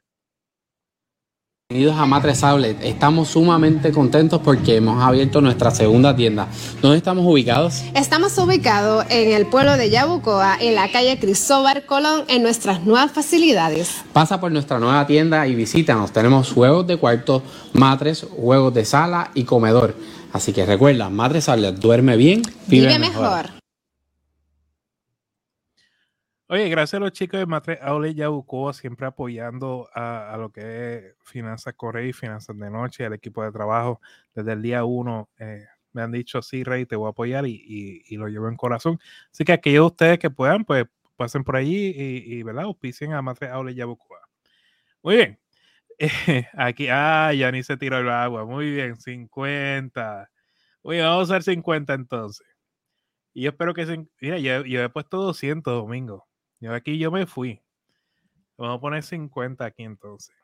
Bienvenidos 1.72 2.02
a 2.02 2.06
Matres 2.06 2.44
Outlet. 2.44 2.84
Estamos 2.84 3.30
sumamente 3.30 3.94
contentos 3.94 4.42
porque 4.44 4.76
hemos 4.76 5.02
abierto 5.02 5.40
nuestra 5.40 5.72
segunda 5.72 6.14
tienda. 6.14 6.50
¿Dónde 6.82 6.98
estamos 6.98 7.26
ubicados? 7.26 7.82
Estamos 7.96 8.38
ubicados 8.40 9.06
en 9.08 9.32
el 9.32 9.46
pueblo 9.46 9.78
de 9.78 9.90
Yabucoa, 9.90 10.58
en 10.60 10.76
la 10.76 10.92
calle 10.92 11.18
Cristóbal 11.18 11.86
Colón, 11.86 12.26
en 12.28 12.44
nuestras 12.44 12.84
nuevas 12.84 13.14
facilidades. 13.14 14.02
Pasa 14.12 14.42
por 14.42 14.52
nuestra 14.52 14.80
nueva 14.80 15.08
tienda 15.08 15.48
y 15.48 15.56
visítanos. 15.56 16.12
Tenemos 16.12 16.52
juegos 16.52 16.88
de 16.88 16.98
cuarto, 16.98 17.42
matres, 17.72 18.26
juegos 18.36 18.74
de 18.74 18.84
sala 18.84 19.32
y 19.34 19.46
comedor. 19.46 19.96
Así 20.34 20.52
que 20.52 20.66
recuerda, 20.66 21.10
Matres 21.10 21.48
Outlet, 21.48 21.78
duerme 21.78 22.18
bien, 22.18 22.42
vive, 22.68 23.00
mejor. 23.00 23.61
Oye, 26.52 26.68
gracias 26.68 26.96
a 26.96 27.00
los 27.00 27.14
chicos 27.14 27.40
de 27.40 27.46
Matre 27.46 27.80
Aule 27.82 28.14
Yabucoa, 28.14 28.74
siempre 28.74 29.08
apoyando 29.08 29.88
a, 29.94 30.36
lo 30.38 30.52
que 30.52 30.98
es 30.98 31.16
Finanzas 31.24 31.76
Correa 31.76 32.06
y 32.06 32.12
Finanzas 32.12 32.58
de 32.58 32.70
Noche, 32.70 33.06
al 33.06 33.14
equipo 33.14 33.42
de 33.42 33.54
trabajo. 33.54 34.02
Desde 34.36 34.52
el 34.52 34.62
día 34.62 34.84
uno 34.84 35.30
eh, 35.40 35.66
me 35.94 36.02
han 36.02 36.12
dicho, 36.12 36.42
sí, 36.42 36.66
Rey, 36.66 36.86
te 36.86 36.98
voy 36.98 37.08
a 37.08 37.12
apoyar 37.12 37.46
y, 37.48 38.04
lo 38.18 38.28
llevo 38.28 38.50
en 38.50 38.58
corazón. 38.58 39.00
Así 39.32 39.46
que 39.46 39.54
aquellos 39.54 39.84
de 39.84 39.88
ustedes 39.88 40.20
que 40.20 40.30
puedan, 40.30 40.66
pues 40.66 40.88
pasen 41.16 41.46
por 41.46 41.56
allí 41.56 41.94
y, 41.96 42.40
y 42.40 42.44
¿verdad? 42.44 42.66
Auspicien 42.66 43.14
a 43.14 43.22
Matre 43.22 43.48
Aule 43.48 43.74
Yabucoa. 43.74 44.20
Muy 45.04 45.16
bien. 45.16 45.40
aquí, 46.58 46.88
ah, 46.90 47.32
ya 47.34 47.50
ni 47.54 47.64
se 47.64 47.78
tiró 47.78 48.00
el 48.00 48.10
agua. 48.10 48.46
Muy 48.46 48.72
bien, 48.72 48.98
50. 48.98 50.30
Muy 50.84 50.98
bien, 50.98 51.08
vamos 51.08 51.32
a 51.32 51.38
hacer 51.38 51.44
50 51.44 51.94
entonces. 51.94 52.46
Y 53.34 53.44
yo 53.44 53.52
espero 53.52 53.74
que 53.74 53.86
se. 53.86 54.06
Mira, 54.20 54.38
yo, 54.40 54.66
yo 54.66 54.84
he 54.84 54.90
puesto 54.90 55.18
200 55.18 55.74
domingo. 55.74 56.28
Yo 56.62 56.74
aquí 56.74 56.98
yo 57.00 57.12
me 57.12 57.26
fui. 57.26 57.60
Vamos 58.56 58.78
a 58.78 58.82
poner 58.82 59.04
50 59.04 59.66
aquí 59.66 59.84
entonces. 59.84 60.36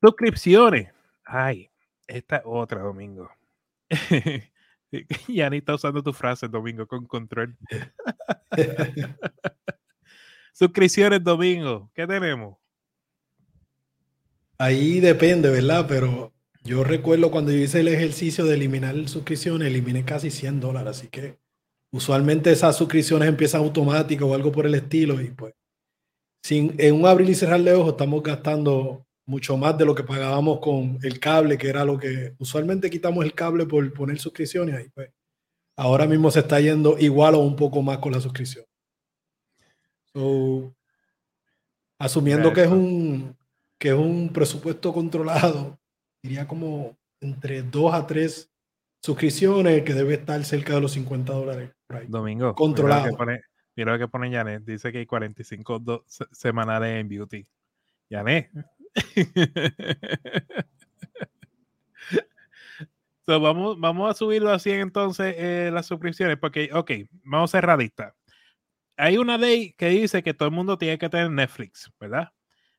Suscripciones. 0.00 0.92
Ay, 1.24 1.68
esta 2.06 2.42
otra, 2.44 2.80
Domingo. 2.80 3.28
ya 5.26 5.50
ni 5.50 5.58
está 5.58 5.74
usando 5.74 6.02
tu 6.02 6.12
frase, 6.12 6.46
Domingo, 6.46 6.86
con 6.86 7.04
control. 7.06 7.58
Suscripciones, 10.52 11.22
Domingo. 11.24 11.90
¿Qué 11.92 12.06
tenemos? 12.06 12.56
Ahí 14.56 15.00
depende, 15.00 15.50
¿verdad? 15.50 15.86
Pero 15.88 16.32
yo 16.62 16.84
recuerdo 16.84 17.32
cuando 17.32 17.50
yo 17.50 17.58
hice 17.58 17.80
el 17.80 17.88
ejercicio 17.88 18.44
de 18.44 18.54
eliminar 18.54 19.08
suscripciones, 19.08 19.66
eliminé 19.66 20.04
casi 20.04 20.30
100 20.30 20.60
dólares, 20.60 20.98
así 20.98 21.08
que 21.08 21.38
usualmente 21.90 22.52
esas 22.52 22.76
suscripciones 22.76 23.28
empiezan 23.28 23.62
automáticas 23.62 24.26
o 24.26 24.34
algo 24.34 24.52
por 24.52 24.66
el 24.66 24.74
estilo 24.74 25.20
y 25.20 25.30
pues 25.30 25.54
sin, 26.42 26.74
en 26.78 26.94
un 26.94 27.06
abrir 27.06 27.28
y 27.30 27.34
cerrar 27.34 27.60
de 27.60 27.72
ojos 27.72 27.92
estamos 27.92 28.22
gastando 28.22 29.06
mucho 29.26 29.56
más 29.56 29.76
de 29.76 29.84
lo 29.84 29.94
que 29.94 30.04
pagábamos 30.04 30.60
con 30.60 30.98
el 31.02 31.20
cable, 31.20 31.58
que 31.58 31.68
era 31.68 31.84
lo 31.84 31.98
que 31.98 32.34
usualmente 32.38 32.90
quitamos 32.90 33.24
el 33.24 33.34
cable 33.34 33.66
por 33.66 33.92
poner 33.92 34.18
suscripciones 34.18 34.74
ahí 34.74 34.88
pues 34.94 35.10
ahora 35.76 36.06
mismo 36.06 36.30
se 36.30 36.40
está 36.40 36.60
yendo 36.60 36.98
igual 36.98 37.34
o 37.34 37.40
un 37.40 37.56
poco 37.56 37.82
más 37.82 37.98
con 37.98 38.12
la 38.12 38.20
suscripción. 38.20 38.64
asumiendo 41.98 42.52
que 42.52 42.62
es 42.62 42.68
un 42.68 43.36
que 43.78 43.88
es 43.88 43.94
un 43.94 44.30
presupuesto 44.32 44.92
controlado, 44.92 45.78
diría 46.22 46.48
como 46.48 46.98
entre 47.20 47.62
dos 47.62 47.94
a 47.94 48.06
tres 48.06 48.50
suscripciones 49.00 49.84
que 49.84 49.94
debe 49.94 50.14
estar 50.14 50.44
cerca 50.44 50.74
de 50.74 50.80
los 50.80 50.92
50 50.92 51.32
dólares. 51.32 51.70
Domingo. 52.08 52.54
Controlado. 52.54 53.16
Mira 53.76 53.92
lo 53.92 53.98
que 53.98 54.08
pone, 54.08 54.30
Janet. 54.30 54.64
Dice 54.64 54.90
que 54.92 54.98
hay 54.98 55.06
45 55.06 56.04
semanales 56.32 57.00
en 57.00 57.08
beauty. 57.08 57.46
Janet. 58.10 58.50
vamos, 63.26 63.78
vamos 63.78 64.10
a 64.10 64.14
subirlo 64.14 64.50
así 64.50 64.70
entonces 64.70 65.34
eh, 65.38 65.70
las 65.72 65.86
suscripciones. 65.86 66.38
Porque, 66.38 66.70
ok, 66.72 66.90
vamos 67.24 67.50
a 67.50 67.58
ser 67.58 67.66
radistas. 67.66 68.14
Hay 68.96 69.16
una 69.16 69.38
ley 69.38 69.74
que 69.74 69.90
dice 69.90 70.22
que 70.22 70.34
todo 70.34 70.48
el 70.48 70.54
mundo 70.54 70.76
tiene 70.76 70.98
que 70.98 71.08
tener 71.08 71.30
Netflix, 71.30 71.90
¿verdad? 72.00 72.32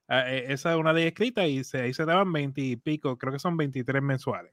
Ah, 0.07 0.29
e, 0.29 0.51
esa 0.51 0.71
es 0.73 0.77
una 0.77 0.91
ley 0.91 1.05
escrita 1.07 1.47
y 1.47 1.63
se, 1.63 1.81
ahí 1.81 1.93
se 1.93 2.03
daban 2.03 2.33
20 2.33 2.59
y 2.59 2.75
pico, 2.75 3.17
creo 3.17 3.31
que 3.31 3.39
son 3.39 3.55
23 3.55 4.01
mensuales. 4.01 4.51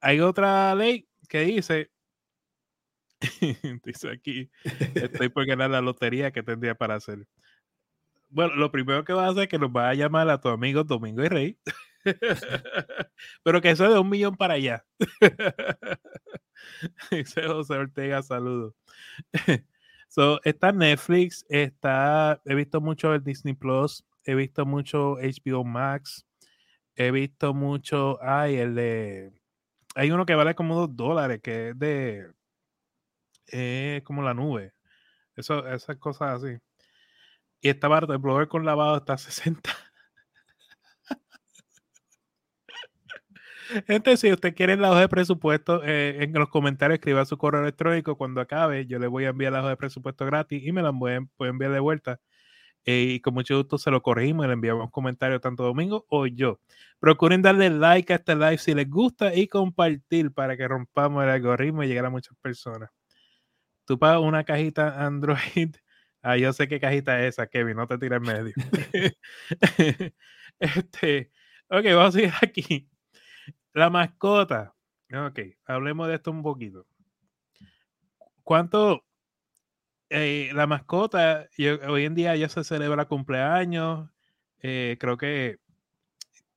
Hay 0.00 0.18
otra 0.20 0.74
ley 0.74 1.08
que 1.28 1.42
dice 1.42 1.92
Dice 3.84 4.10
aquí, 4.10 4.50
estoy 4.94 5.28
por 5.28 5.46
ganar 5.46 5.70
la 5.70 5.80
lotería 5.80 6.30
que 6.30 6.42
tendría 6.42 6.74
para 6.74 6.96
hacer. 6.96 7.26
Bueno, 8.28 8.54
lo 8.56 8.70
primero 8.70 9.04
que 9.04 9.12
va 9.12 9.26
a 9.26 9.30
hacer 9.30 9.44
es 9.44 9.48
que 9.48 9.58
nos 9.58 9.70
va 9.70 9.90
a 9.90 9.94
llamar 9.94 10.28
a 10.30 10.40
tu 10.40 10.48
amigo 10.48 10.84
Domingo 10.84 11.22
y 11.22 11.28
Rey. 11.28 11.58
Pero 13.44 13.60
que 13.60 13.70
eso 13.70 13.88
de 13.92 13.98
un 13.98 14.08
millón 14.08 14.36
para 14.36 14.54
allá. 14.54 14.84
Dice 17.10 17.46
José 17.46 17.74
Ortega, 17.74 18.22
saludos. 18.22 18.74
So, 20.08 20.40
está 20.44 20.72
Netflix, 20.72 21.44
está, 21.48 22.40
he 22.44 22.54
visto 22.54 22.82
mucho 22.82 23.14
el 23.14 23.24
Disney 23.24 23.54
Plus, 23.54 24.04
he 24.24 24.34
visto 24.34 24.66
mucho 24.66 25.16
HBO 25.16 25.64
Max, 25.64 26.26
he 26.96 27.10
visto 27.10 27.54
mucho, 27.54 28.18
ay, 28.22 28.56
el 28.56 28.74
de, 28.74 29.32
hay 29.94 30.10
uno 30.10 30.26
que 30.26 30.34
vale 30.34 30.54
como 30.54 30.74
dos 30.74 30.94
dólares, 30.94 31.40
que 31.42 31.70
es 31.70 31.78
de, 31.78 32.30
es 33.46 34.02
como 34.02 34.22
la 34.22 34.34
nube. 34.34 34.72
Eso, 35.36 35.66
esas 35.68 35.96
cosas 35.96 36.42
así. 36.42 36.58
Y 37.60 37.68
esta 37.70 37.88
parte, 37.88 38.12
el 38.12 38.18
blogger 38.18 38.48
con 38.48 38.64
lavado 38.64 38.96
está 38.98 39.14
a 39.14 39.18
60. 39.18 39.70
Gente, 43.86 44.16
si 44.18 44.30
usted 44.32 44.54
quiere 44.54 44.76
la 44.76 44.90
hoja 44.90 45.00
de 45.00 45.08
presupuesto, 45.08 45.82
eh, 45.84 46.24
en 46.24 46.32
los 46.34 46.48
comentarios 46.50 46.98
escriba 46.98 47.24
su 47.24 47.38
correo 47.38 47.62
electrónico. 47.62 48.16
Cuando 48.16 48.40
acabe, 48.40 48.86
yo 48.86 48.98
le 48.98 49.06
voy 49.06 49.24
a 49.24 49.30
enviar 49.30 49.52
la 49.52 49.60
hoja 49.60 49.70
de 49.70 49.76
presupuesto 49.76 50.26
gratis 50.26 50.62
y 50.64 50.72
me 50.72 50.82
la 50.82 50.90
voy 50.90 51.12
a, 51.12 51.46
enviar 51.46 51.72
de 51.72 51.80
vuelta. 51.80 52.20
Eh, 52.84 53.14
y 53.14 53.20
con 53.20 53.34
mucho 53.34 53.56
gusto 53.56 53.78
se 53.78 53.90
lo 53.90 54.02
corregimos 54.02 54.44
y 54.44 54.48
le 54.48 54.54
enviamos 54.54 54.90
comentarios 54.90 55.40
tanto 55.40 55.64
Domingo 55.64 56.04
o 56.08 56.26
yo. 56.26 56.60
Procuren 57.00 57.42
darle 57.42 57.70
like 57.70 58.12
a 58.12 58.16
este 58.16 58.34
live 58.34 58.58
si 58.58 58.74
les 58.74 58.90
gusta 58.90 59.34
y 59.34 59.48
compartir 59.48 60.32
para 60.32 60.56
que 60.56 60.68
rompamos 60.68 61.22
el 61.24 61.30
algoritmo 61.30 61.84
y 61.84 61.88
llegar 61.88 62.06
a 62.06 62.10
muchas 62.10 62.36
personas 62.38 62.90
tú 63.84 63.98
pagas 63.98 64.20
una 64.20 64.44
cajita 64.44 65.04
Android. 65.04 65.76
Ah, 66.24 66.36
yo 66.36 66.52
sé 66.52 66.68
qué 66.68 66.78
cajita 66.78 67.18
es 67.20 67.34
esa, 67.34 67.48
Kevin, 67.48 67.76
no 67.76 67.88
te 67.88 67.98
tires 67.98 68.18
en 68.18 68.22
medio. 68.22 68.54
este, 70.60 71.32
ok, 71.68 71.84
vamos 71.86 72.10
a 72.10 72.12
seguir 72.12 72.32
aquí. 72.42 72.88
La 73.72 73.90
mascota. 73.90 74.72
Ok, 75.12 75.40
hablemos 75.64 76.06
de 76.06 76.14
esto 76.14 76.30
un 76.30 76.44
poquito. 76.44 76.86
¿Cuánto 78.44 79.04
eh, 80.14 80.50
la 80.52 80.66
mascota, 80.66 81.48
hoy 81.88 82.04
en 82.04 82.14
día 82.14 82.36
ya 82.36 82.48
se 82.50 82.64
celebra 82.64 83.06
cumpleaños, 83.06 84.10
eh, 84.58 84.98
creo 85.00 85.16
que 85.16 85.58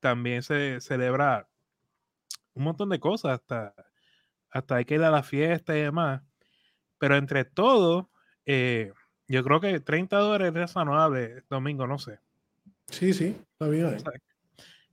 también 0.01 0.44
se 0.44 0.82
celebra 0.82 1.48
un 2.53 2.65
montón 2.65 2.89
de 2.89 3.00
cosas, 3.00 3.39
hasta, 3.39 3.74
hasta 4.50 4.75
hay 4.75 4.86
que 4.86 4.96
ir 4.96 5.03
a 5.03 5.10
la 5.10 5.24
fiesta 5.24 5.77
y 5.77 5.82
demás. 5.82 6.22
Pero 6.98 7.18
entre 7.18 7.46
todo, 7.46 8.10
eh, 8.46 8.94
yo 9.28 9.44
creo 9.44 9.60
que 9.60 9.80
30 9.80 10.18
dólares 10.18 10.50
es 10.50 10.54
razonable, 10.54 11.44
domingo, 11.50 11.88
no 11.88 11.98
sé. 11.98 12.20
Sí, 12.88 13.14
sí, 13.14 13.36
está 13.52 13.68
bien. 13.68 13.98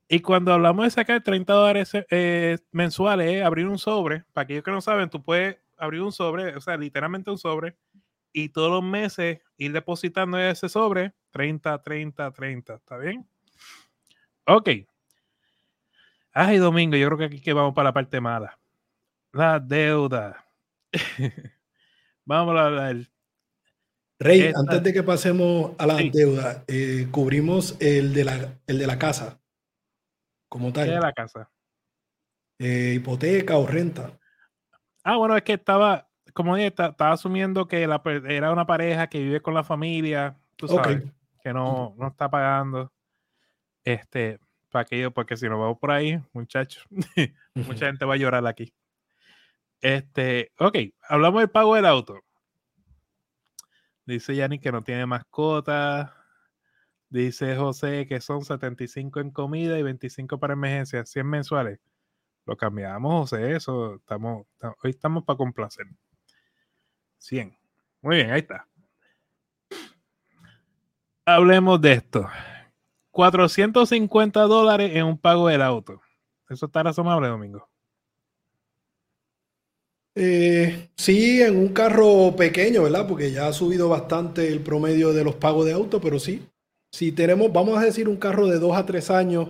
Y 0.08 0.20
cuando 0.20 0.52
hablamos 0.52 0.84
de 0.84 0.90
sacar 0.90 1.22
30 1.22 1.52
dólares 1.52 1.92
eh, 2.10 2.58
mensuales, 2.70 3.42
abrir 3.42 3.66
un 3.66 3.78
sobre, 3.78 4.24
para 4.32 4.44
aquellos 4.44 4.64
que 4.64 4.70
no 4.70 4.80
saben, 4.80 5.08
tú 5.08 5.22
puedes 5.22 5.56
abrir 5.78 6.02
un 6.02 6.12
sobre, 6.12 6.56
o 6.56 6.60
sea, 6.60 6.76
literalmente 6.76 7.30
un 7.30 7.38
sobre, 7.38 7.76
y 8.32 8.48
todos 8.48 8.70
los 8.70 8.82
meses 8.82 9.40
ir 9.56 9.72
depositando 9.72 10.38
ese 10.38 10.68
sobre 10.68 11.12
30, 11.30 11.82
30, 11.82 12.30
30. 12.30 12.74
¿Está 12.74 12.96
bien? 12.98 13.26
Ok. 14.46 14.70
Ay, 16.32 16.56
Domingo, 16.58 16.96
yo 16.96 17.06
creo 17.08 17.18
que 17.18 17.24
aquí 17.24 17.40
que 17.40 17.52
vamos 17.52 17.74
para 17.74 17.90
la 17.90 17.92
parte 17.92 18.20
mala. 18.20 18.58
La 19.32 19.60
deuda. 19.60 20.46
vamos 22.36 22.56
a 22.56 22.66
hablar. 22.66 22.96
Rey, 24.18 24.52
antes 24.54 24.82
de 24.82 24.92
que 24.92 25.02
pasemos 25.02 25.72
a 25.78 25.86
la 25.86 25.96
deuda, 25.96 26.64
eh, 26.68 27.08
cubrimos 27.10 27.76
el 27.80 28.14
de, 28.14 28.24
la, 28.24 28.58
el 28.66 28.78
de 28.78 28.86
la 28.86 28.98
casa. 28.98 29.40
Como 30.48 30.72
tal. 30.72 30.86
¿Qué 30.86 30.92
de 30.92 31.00
la 31.00 31.12
casa? 31.12 31.50
Eh, 32.58 32.94
hipoteca 32.96 33.56
o 33.56 33.66
renta. 33.66 34.12
Ah, 35.02 35.16
bueno, 35.16 35.36
es 35.36 35.42
que 35.42 35.54
estaba, 35.54 36.08
como 36.32 36.54
dije, 36.54 36.68
estaba 36.68 37.12
asumiendo 37.12 37.66
que 37.66 37.82
era 37.82 38.52
una 38.52 38.66
pareja 38.66 39.08
que 39.08 39.18
vive 39.18 39.40
con 39.40 39.54
la 39.54 39.64
familia, 39.64 40.36
tú 40.56 40.68
sabes, 40.68 41.02
que 41.42 41.52
no, 41.52 41.94
no 41.98 42.08
está 42.08 42.30
pagando. 42.30 42.92
Este, 43.84 44.38
para 44.70 44.82
aquello, 44.82 45.10
porque 45.10 45.36
si 45.36 45.48
nos 45.48 45.58
vamos 45.58 45.78
por 45.78 45.90
ahí, 45.90 46.20
muchachos, 46.32 46.84
mucha 47.54 47.86
gente 47.86 48.04
va 48.04 48.14
a 48.14 48.18
llorar 48.18 48.46
aquí. 48.46 48.72
Este, 49.82 50.52
ok, 50.60 50.76
hablamos 51.08 51.40
del 51.40 51.50
pago 51.50 51.74
del 51.74 51.86
auto. 51.86 52.20
Dice 54.06 54.36
Yanni 54.36 54.60
que 54.60 54.70
no 54.70 54.82
tiene 54.82 55.06
mascota. 55.06 56.16
Dice 57.08 57.56
José 57.56 58.06
que 58.06 58.20
son 58.20 58.44
75 58.44 59.20
en 59.20 59.30
comida 59.32 59.78
y 59.78 59.82
25 59.82 60.38
para 60.38 60.54
emergencias, 60.54 61.10
100 61.10 61.26
mensuales. 61.26 61.80
Lo 62.46 62.56
cambiamos, 62.56 63.30
José, 63.30 63.56
eso. 63.56 63.96
Estamos, 63.96 64.46
hoy 64.82 64.90
estamos 64.90 65.24
para 65.24 65.36
complacer. 65.36 65.86
100. 67.18 67.56
Muy 68.02 68.16
bien, 68.16 68.30
ahí 68.30 68.40
está. 68.40 68.68
Hablemos 71.24 71.80
de 71.80 71.92
esto. 71.92 72.28
450 73.10 74.42
dólares 74.42 74.92
en 74.94 75.06
un 75.06 75.18
pago 75.18 75.48
del 75.48 75.62
auto. 75.62 76.00
¿Eso 76.48 76.66
está 76.66 76.82
razonable, 76.84 77.28
Domingo? 77.28 77.71
Eh, 80.14 80.90
sí, 80.96 81.40
en 81.40 81.56
un 81.56 81.68
carro 81.68 82.34
pequeño, 82.36 82.82
¿verdad? 82.82 83.06
Porque 83.08 83.32
ya 83.32 83.48
ha 83.48 83.52
subido 83.52 83.88
bastante 83.88 84.48
el 84.48 84.60
promedio 84.60 85.12
de 85.12 85.24
los 85.24 85.36
pagos 85.36 85.64
de 85.66 85.72
auto, 85.72 86.00
pero 86.00 86.18
sí. 86.18 86.46
Si 86.90 87.12
tenemos, 87.12 87.52
vamos 87.52 87.78
a 87.78 87.84
decir, 87.84 88.08
un 88.08 88.16
carro 88.16 88.46
de 88.46 88.58
dos 88.58 88.76
a 88.76 88.84
tres 88.84 89.10
años 89.10 89.48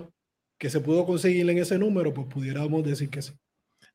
que 0.59 0.71
se 0.71 0.81
pudo 0.81 1.05
conseguir 1.05 1.49
en 1.51 1.59
ese 1.59 1.79
número, 1.79 2.15
pues 2.15 2.29
pudiéramos 2.29 2.85
decir 2.85 3.11
que 3.11 3.23
sí. 3.23 3.33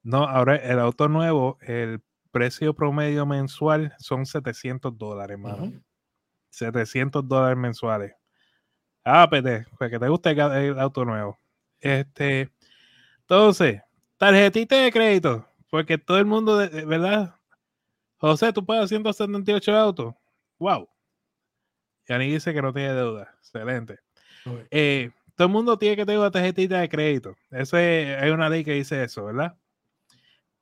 No, 0.03 0.25
ahora 0.25 0.57
el 0.57 0.79
auto 0.79 1.07
nuevo, 1.07 1.57
el 1.62 2.01
precio 2.31 2.74
promedio 2.74 3.25
mensual 3.25 3.93
son 3.99 4.25
700 4.25 4.97
dólares, 4.97 5.36
hermano. 5.36 5.71
700 6.49 7.27
dólares 7.27 7.58
mensuales. 7.58 8.13
Ah, 9.03 9.30
pete, 9.30 9.63
pues, 9.63 9.67
pues 9.77 9.91
que 9.91 9.99
te 9.99 10.10
guste 10.10 10.32
el, 10.32 10.77
auto 10.80 11.06
nuevo. 11.06 11.39
Este, 11.80 12.51
entonces, 13.21 13.82
tarjetita 14.17 14.75
de 14.75 14.91
crédito, 14.91 15.46
porque 15.69 15.97
todo 15.97 16.17
el 16.17 16.25
mundo, 16.25 16.58
¿verdad? 16.58 17.36
José, 18.17 18.51
tú 18.53 18.65
puedes 18.65 18.89
178 18.89 19.77
autos. 19.77 20.15
Wow. 20.60 20.89
Yani 22.08 22.32
dice 22.32 22.53
que 22.53 22.62
no 22.62 22.73
tiene 22.73 22.93
deuda. 22.93 23.36
Excelente. 23.39 23.99
Eh, 24.71 25.12
todo 25.36 25.47
el 25.47 25.53
mundo 25.53 25.77
tiene 25.77 25.95
que 25.95 26.06
tener 26.06 26.19
una 26.19 26.32
tarjetita 26.32 26.80
de 26.80 26.89
crédito. 26.89 27.36
Eso 27.51 27.77
hay 27.77 28.30
una 28.32 28.49
ley 28.49 28.63
que 28.63 28.73
dice 28.73 29.03
eso, 29.03 29.25
¿verdad? 29.25 29.56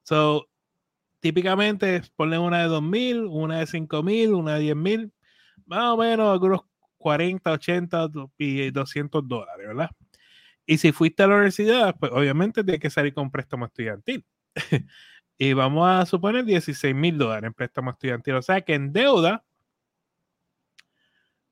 So, 0.04 0.48
típicamente 1.20 2.02
ponen 2.16 2.42
una 2.42 2.64
de 2.64 2.70
2.000, 2.70 3.28
una 3.30 3.60
de 3.60 3.66
5.000, 3.66 4.36
una 4.36 4.56
de 4.56 4.76
10.000, 4.76 5.12
más 5.66 5.94
o 5.94 5.98
menos 5.98 6.32
algunos 6.32 6.62
40, 6.98 7.52
80 7.52 8.10
y 8.38 8.72
200 8.72 9.28
dólares, 9.28 9.68
¿verdad? 9.68 9.90
Y 10.66 10.78
si 10.78 10.92
fuiste 10.92 11.24
a 11.24 11.28
la 11.28 11.36
universidad, 11.36 11.96
pues 12.00 12.12
obviamente 12.12 12.64
tienes 12.64 12.82
que 12.82 12.90
salir 12.90 13.14
con 13.14 13.32
préstamo 13.32 13.66
estudiantil. 13.66 14.26
y 15.38 15.54
vamos 15.54 15.88
a 15.90 16.06
suponer 16.06 16.46
16 16.46 16.96
mil 16.96 17.18
dólares 17.18 17.48
en 17.48 17.54
préstamo 17.54 17.92
estudiantil. 17.92 18.36
O 18.36 18.42
sea 18.42 18.62
que 18.62 18.74
en 18.74 18.94
deuda 18.94 19.44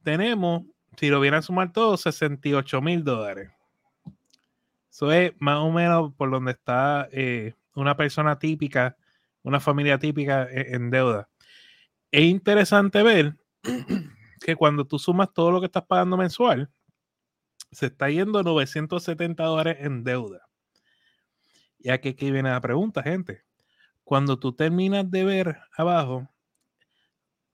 tenemos, 0.04 0.64
si 0.98 1.10
lo 1.10 1.20
vieran 1.20 1.44
sumar 1.44 1.72
todo, 1.72 1.98
68 1.98 2.82
mil 2.82 3.04
dólares. 3.04 3.52
Eso 4.92 5.12
es 5.12 5.34
más 5.40 5.58
o 5.58 5.72
menos 5.72 6.14
por 6.14 6.30
donde 6.30 6.52
está 6.52 7.08
eh, 7.12 7.56
una 7.74 7.98
persona 7.98 8.38
típica, 8.38 8.96
una 9.42 9.60
familia 9.60 9.98
típica 9.98 10.44
e, 10.44 10.76
en 10.76 10.92
deuda. 10.92 11.30
Es 12.12 12.26
interesante 12.26 13.02
ver 13.02 13.36
que 14.40 14.56
cuando 14.56 14.86
tú 14.86 15.00
sumas 15.00 15.34
todo 15.34 15.52
lo 15.52 15.60
que 15.60 15.66
estás 15.66 15.86
pagando 15.86 16.16
mensual, 16.16 16.70
se 17.72 17.88
está 17.88 18.10
yendo 18.10 18.44
970 18.44 19.44
dólares 19.44 19.78
en 19.80 20.04
deuda. 20.04 20.48
Y 21.84 21.92
aquí, 21.92 22.10
aquí 22.10 22.32
viene 22.32 22.50
la 22.50 22.62
pregunta, 22.62 23.04
gente. 23.04 23.44
Cuando 24.06 24.40
tú 24.40 24.54
terminas 24.54 25.12
de 25.12 25.26
ver 25.26 25.60
abajo, 25.78 26.30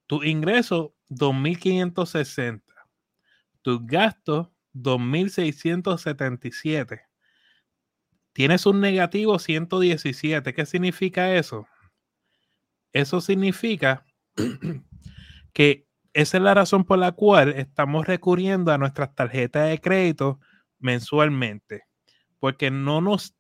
tu 0.08 0.24
ingreso 0.24 0.96
2.560, 1.10 2.62
tus 3.64 3.86
gastos 3.86 4.50
2.677, 4.76 7.02
tienes 8.34 8.66
un 8.68 8.80
negativo 8.80 9.40
117. 9.40 10.54
¿Qué 10.54 10.66
significa 10.66 11.36
eso? 11.36 11.68
Eso 12.94 13.22
significa 13.22 14.06
que 15.54 15.88
esa 16.14 16.38
es 16.38 16.44
la 16.44 16.54
razón 16.54 16.86
por 16.86 17.00
la 17.00 17.12
cual 17.14 17.50
estamos 17.50 18.06
recurriendo 18.08 18.72
a 18.72 18.78
nuestras 18.78 19.16
tarjetas 19.16 19.70
de 19.70 19.80
crédito 19.80 20.40
mensualmente, 20.80 21.84
porque 22.40 22.72
no 22.72 23.02
nos, 23.02 23.36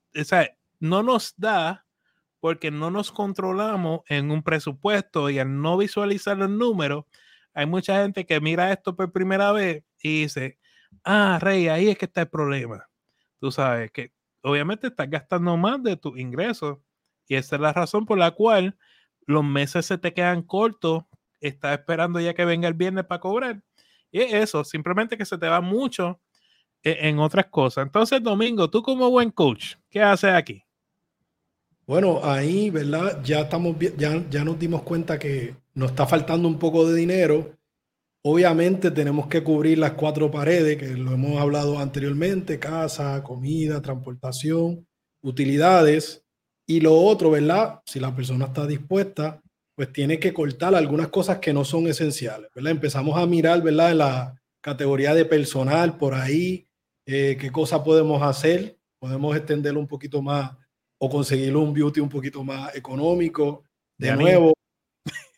no 0.79 1.03
nos 1.03 1.33
da, 1.37 1.85
porque 2.39 2.71
no 2.71 2.91
nos 2.91 3.11
controlamos 3.11 4.01
en 4.07 4.31
un 4.31 4.43
presupuesto 4.43 5.29
y 5.29 5.39
al 5.39 5.61
no 5.61 5.77
visualizar 5.77 6.37
los 6.37 6.49
números, 6.49 7.05
hay 7.53 7.65
mucha 7.65 8.01
gente 8.01 8.25
que 8.25 8.39
mira 8.39 8.71
esto 8.71 8.95
por 8.95 9.11
primera 9.11 9.51
vez 9.51 9.83
y 10.01 10.21
dice, 10.21 10.57
ah, 11.03 11.39
Rey, 11.41 11.67
ahí 11.67 11.89
es 11.89 11.97
que 11.97 12.05
está 12.05 12.21
el 12.21 12.29
problema. 12.29 12.87
Tú 13.39 13.51
sabes 13.51 13.91
que 13.91 14.13
obviamente 14.41 14.87
estás 14.87 15.09
gastando 15.09 15.57
más 15.57 15.83
de 15.83 15.97
tus 15.97 16.17
ingresos 16.17 16.77
y 17.27 17.35
esa 17.35 17.55
es 17.57 17.61
la 17.61 17.73
razón 17.73 18.05
por 18.05 18.17
la 18.17 18.31
cual 18.31 18.77
los 19.25 19.43
meses 19.43 19.85
se 19.85 19.97
te 19.97 20.13
quedan 20.13 20.41
cortos 20.41 21.03
está 21.39 21.73
esperando 21.73 22.19
ya 22.19 22.33
que 22.33 22.45
venga 22.45 22.67
el 22.67 22.73
viernes 22.73 23.05
para 23.05 23.21
cobrar. 23.21 23.61
Y 24.11 24.21
eso, 24.21 24.63
simplemente 24.63 25.17
que 25.17 25.25
se 25.25 25.37
te 25.37 25.47
va 25.47 25.61
mucho 25.61 26.19
e-, 26.83 27.09
en, 27.09 27.19
otras 27.19 27.47
cosas. 27.47 27.85
Entonces, 27.85 28.21
Domingo, 28.23 28.69
tú 28.69 28.81
como 28.81 29.09
buen 29.09 29.31
coach, 29.31 29.75
¿qué 29.89 30.01
haces 30.01 30.33
aquí? 30.33 30.63
Bueno, 31.89 32.19
ahí, 32.23 32.69
¿verdad? 32.69 33.19
Ya 33.23 33.39
estamos 33.39 33.75
ya, 33.97 34.23
ya 34.29 34.43
nos 34.43 34.59
dimos 34.59 34.83
cuenta 34.83 35.17
que 35.17 35.55
nos 35.73 35.89
está 35.89 36.05
faltando 36.05 36.47
un 36.47 36.59
poco 36.59 36.87
de 36.87 36.95
dinero. 36.95 37.57
Obviamente 38.23 38.91
tenemos 38.91 39.25
que 39.25 39.43
cubrir 39.43 39.79
las 39.79 39.93
cuatro 39.93 40.29
paredes, 40.29 40.77
que 40.77 40.89
lo 40.89 41.13
hemos 41.13 41.41
hablado 41.41 41.79
anteriormente, 41.79 42.59
casa, 42.59 43.23
comida, 43.23 43.81
transportación, 43.81 44.85
utilidades. 45.23 46.23
Y 46.67 46.79
lo 46.79 46.93
otro, 46.95 47.31
¿verdad? 47.31 47.79
Si 47.87 47.99
la 47.99 48.15
persona 48.15 48.45
está 48.45 48.67
dispuesta, 48.67 49.41
pues 49.75 49.91
tiene 49.91 50.19
que 50.19 50.31
cortar 50.31 50.75
algunas 50.75 51.07
cosas 51.07 51.39
que 51.39 51.53
no 51.53 51.65
son 51.65 51.87
esenciales, 51.87 52.51
¿verdad? 52.53 52.73
Empezamos 52.73 53.17
a 53.17 53.25
mirar, 53.25 53.63
¿verdad? 53.63 53.95
La 53.95 54.39
categoría 54.61 55.15
de 55.15 55.25
personal 55.25 55.97
por 55.97 56.13
ahí, 56.13 56.67
eh, 57.07 57.35
qué 57.41 57.51
cosas 57.51 57.79
podemos 57.79 58.21
hacer, 58.21 58.77
podemos 58.99 59.35
extenderlo 59.35 59.79
un 59.79 59.87
poquito 59.87 60.21
más 60.21 60.51
o 60.99 61.09
conseguir 61.09 61.55
un 61.55 61.73
beauty 61.73 61.99
un 61.99 62.09
poquito 62.09 62.43
más 62.43 62.75
económico. 62.75 63.63
De 63.97 64.15
nuevo, 64.15 64.53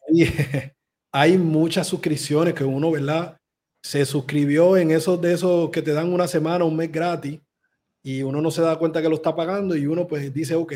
hay 1.13 1.37
muchas 1.37 1.87
suscripciones 1.87 2.53
que 2.53 2.63
uno, 2.63 2.91
¿verdad? 2.91 3.37
Se 3.83 4.05
suscribió 4.05 4.77
en 4.77 4.91
esos 4.91 5.21
de 5.21 5.33
esos 5.33 5.69
que 5.69 5.81
te 5.81 5.93
dan 5.93 6.11
una 6.11 6.27
semana, 6.27 6.65
un 6.65 6.75
mes 6.75 6.91
gratis, 6.91 7.39
y 8.03 8.23
uno 8.23 8.41
no 8.41 8.51
se 8.51 8.61
da 8.61 8.77
cuenta 8.77 9.01
que 9.01 9.09
lo 9.09 9.15
está 9.15 9.35
pagando 9.35 9.75
y 9.75 9.85
uno 9.85 10.07
pues 10.07 10.33
dice, 10.33 10.55
ok, 10.55 10.73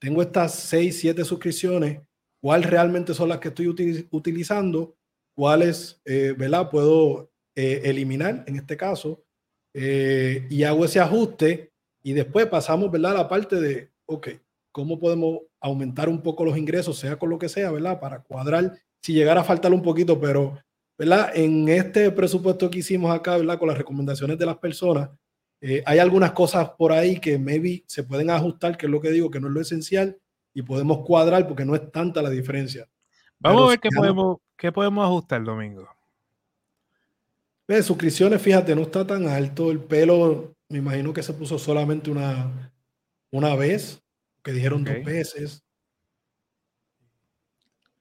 tengo 0.00 0.22
estas 0.22 0.54
6, 0.54 0.98
7 1.00 1.24
suscripciones, 1.24 2.00
¿cuáles 2.40 2.68
realmente 2.68 3.14
son 3.14 3.28
las 3.28 3.38
que 3.38 3.48
estoy 3.48 3.68
utilizando? 4.10 4.96
¿Cuáles, 5.34 6.00
eh, 6.04 6.34
¿verdad? 6.36 6.70
Puedo 6.70 7.30
eh, 7.54 7.82
eliminar 7.84 8.44
en 8.46 8.56
este 8.56 8.76
caso? 8.76 9.22
Eh, 9.74 10.46
y 10.50 10.64
hago 10.64 10.84
ese 10.84 11.00
ajuste 11.00 11.70
y 12.02 12.12
después 12.12 12.46
pasamos, 12.46 12.90
¿verdad? 12.90 13.12
A 13.12 13.18
la 13.18 13.28
parte 13.28 13.56
de, 13.56 13.90
ok, 14.06 14.28
¿cómo 14.72 14.98
podemos 14.98 15.40
aumentar 15.60 16.08
un 16.08 16.22
poco 16.22 16.44
los 16.44 16.56
ingresos, 16.56 16.98
sea 16.98 17.16
con 17.16 17.30
lo 17.30 17.38
que 17.38 17.48
sea, 17.48 17.70
¿verdad? 17.70 18.00
Para 18.00 18.20
cuadrar, 18.20 18.78
si 19.00 19.12
llegara 19.12 19.42
a 19.42 19.44
faltar 19.44 19.72
un 19.72 19.82
poquito, 19.82 20.20
pero, 20.20 20.58
¿verdad? 20.98 21.30
En 21.34 21.68
este 21.68 22.10
presupuesto 22.10 22.70
que 22.70 22.78
hicimos 22.78 23.14
acá, 23.14 23.36
¿verdad? 23.36 23.58
Con 23.58 23.68
las 23.68 23.78
recomendaciones 23.78 24.38
de 24.38 24.46
las 24.46 24.58
personas, 24.58 25.10
eh, 25.60 25.82
hay 25.86 25.98
algunas 25.98 26.32
cosas 26.32 26.70
por 26.70 26.92
ahí 26.92 27.18
que 27.18 27.38
maybe 27.38 27.84
se 27.86 28.04
pueden 28.04 28.30
ajustar, 28.30 28.76
que 28.76 28.86
es 28.86 28.92
lo 28.92 29.00
que 29.00 29.10
digo, 29.10 29.30
que 29.30 29.40
no 29.40 29.48
es 29.48 29.54
lo 29.54 29.60
esencial, 29.60 30.18
y 30.52 30.62
podemos 30.62 31.04
cuadrar 31.04 31.46
porque 31.46 31.64
no 31.64 31.74
es 31.74 31.90
tanta 31.90 32.22
la 32.22 32.30
diferencia. 32.30 32.88
Vamos 33.38 33.64
a 33.64 33.68
ver 33.68 33.80
qué, 33.80 33.90
podemos, 33.94 34.38
qué 34.56 34.72
podemos 34.72 35.04
ajustar, 35.04 35.42
Domingo. 35.44 35.88
Ve, 37.68 37.82
suscripciones, 37.82 38.40
fíjate, 38.40 38.74
no 38.74 38.82
está 38.82 39.06
tan 39.06 39.26
alto. 39.26 39.70
El 39.70 39.80
pelo, 39.80 40.54
me 40.68 40.78
imagino 40.78 41.12
que 41.12 41.22
se 41.22 41.32
puso 41.32 41.58
solamente 41.58 42.10
una, 42.10 42.72
una 43.36 43.54
vez, 43.54 44.02
que 44.42 44.52
dijeron 44.52 44.84
dos 44.84 45.04
veces. 45.04 45.62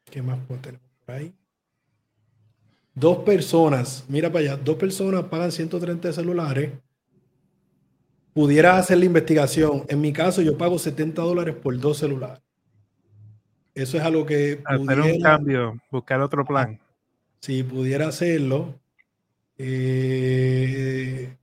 ¿Qué 0.06 0.22
más 0.22 0.40
tenemos 0.62 0.88
por 1.06 1.16
ahí? 1.16 1.34
Dos 2.94 3.20
personas, 3.20 4.06
mira 4.08 4.32
para 4.32 4.54
allá, 4.54 4.58
dos 4.58 4.78
personas 4.78 5.26
pagan 5.26 5.52
130 5.52 6.14
celulares 6.14 6.72
pudiera 8.36 8.78
hacer 8.78 8.98
la 8.98 9.06
investigación. 9.06 9.86
En 9.88 10.02
mi 10.02 10.12
caso, 10.12 10.42
yo 10.42 10.58
pago 10.58 10.78
70 10.78 11.22
dólares 11.22 11.56
por 11.56 11.80
dos 11.80 11.98
celulares. 11.98 12.44
Eso 13.74 13.98
es 13.98 14.04
algo 14.04 14.26
que... 14.26 14.62
Hacer 14.66 15.00
un 15.00 15.22
cambio, 15.22 15.82
buscar 15.90 16.20
otro 16.20 16.46
plan. 16.46 16.78
Si 17.40 17.64
pudiera 17.64 18.10
hacerlo. 18.10 18.76
Eh, 19.58 21.34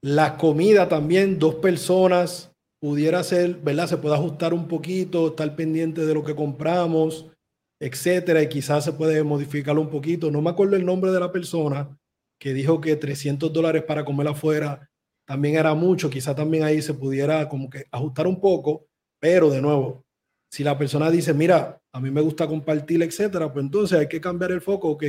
la 0.00 0.36
comida 0.36 0.88
también, 0.88 1.38
dos 1.38 1.54
personas, 1.56 2.49
pudiera 2.80 3.22
ser, 3.22 3.56
¿verdad? 3.56 3.86
Se 3.86 3.98
puede 3.98 4.14
ajustar 4.14 4.54
un 4.54 4.66
poquito, 4.66 5.28
estar 5.28 5.54
pendiente 5.54 6.04
de 6.06 6.14
lo 6.14 6.24
que 6.24 6.34
compramos, 6.34 7.30
etcétera, 7.78 8.42
y 8.42 8.48
quizás 8.48 8.84
se 8.84 8.92
puede 8.92 9.22
modificar 9.22 9.78
un 9.78 9.88
poquito. 9.88 10.30
No 10.30 10.42
me 10.42 10.50
acuerdo 10.50 10.76
el 10.76 10.84
nombre 10.84 11.10
de 11.12 11.20
la 11.20 11.30
persona 11.30 11.96
que 12.38 12.54
dijo 12.54 12.80
que 12.80 12.96
300 12.96 13.52
dólares 13.52 13.84
para 13.84 14.04
comer 14.04 14.28
afuera 14.28 14.88
también 15.26 15.56
era 15.56 15.74
mucho, 15.74 16.10
quizá 16.10 16.34
también 16.34 16.64
ahí 16.64 16.82
se 16.82 16.94
pudiera 16.94 17.48
como 17.48 17.70
que 17.70 17.84
ajustar 17.92 18.26
un 18.26 18.40
poco, 18.40 18.86
pero 19.20 19.50
de 19.50 19.60
nuevo, 19.60 20.04
si 20.50 20.64
la 20.64 20.76
persona 20.76 21.10
dice, 21.10 21.32
mira, 21.32 21.80
a 21.92 22.00
mí 22.00 22.10
me 22.10 22.20
gusta 22.20 22.48
compartir, 22.48 23.02
etcétera, 23.02 23.52
pues 23.52 23.64
entonces 23.64 23.98
hay 23.98 24.08
que 24.08 24.20
cambiar 24.20 24.50
el 24.52 24.60
foco, 24.60 24.88
ok, 24.88 25.04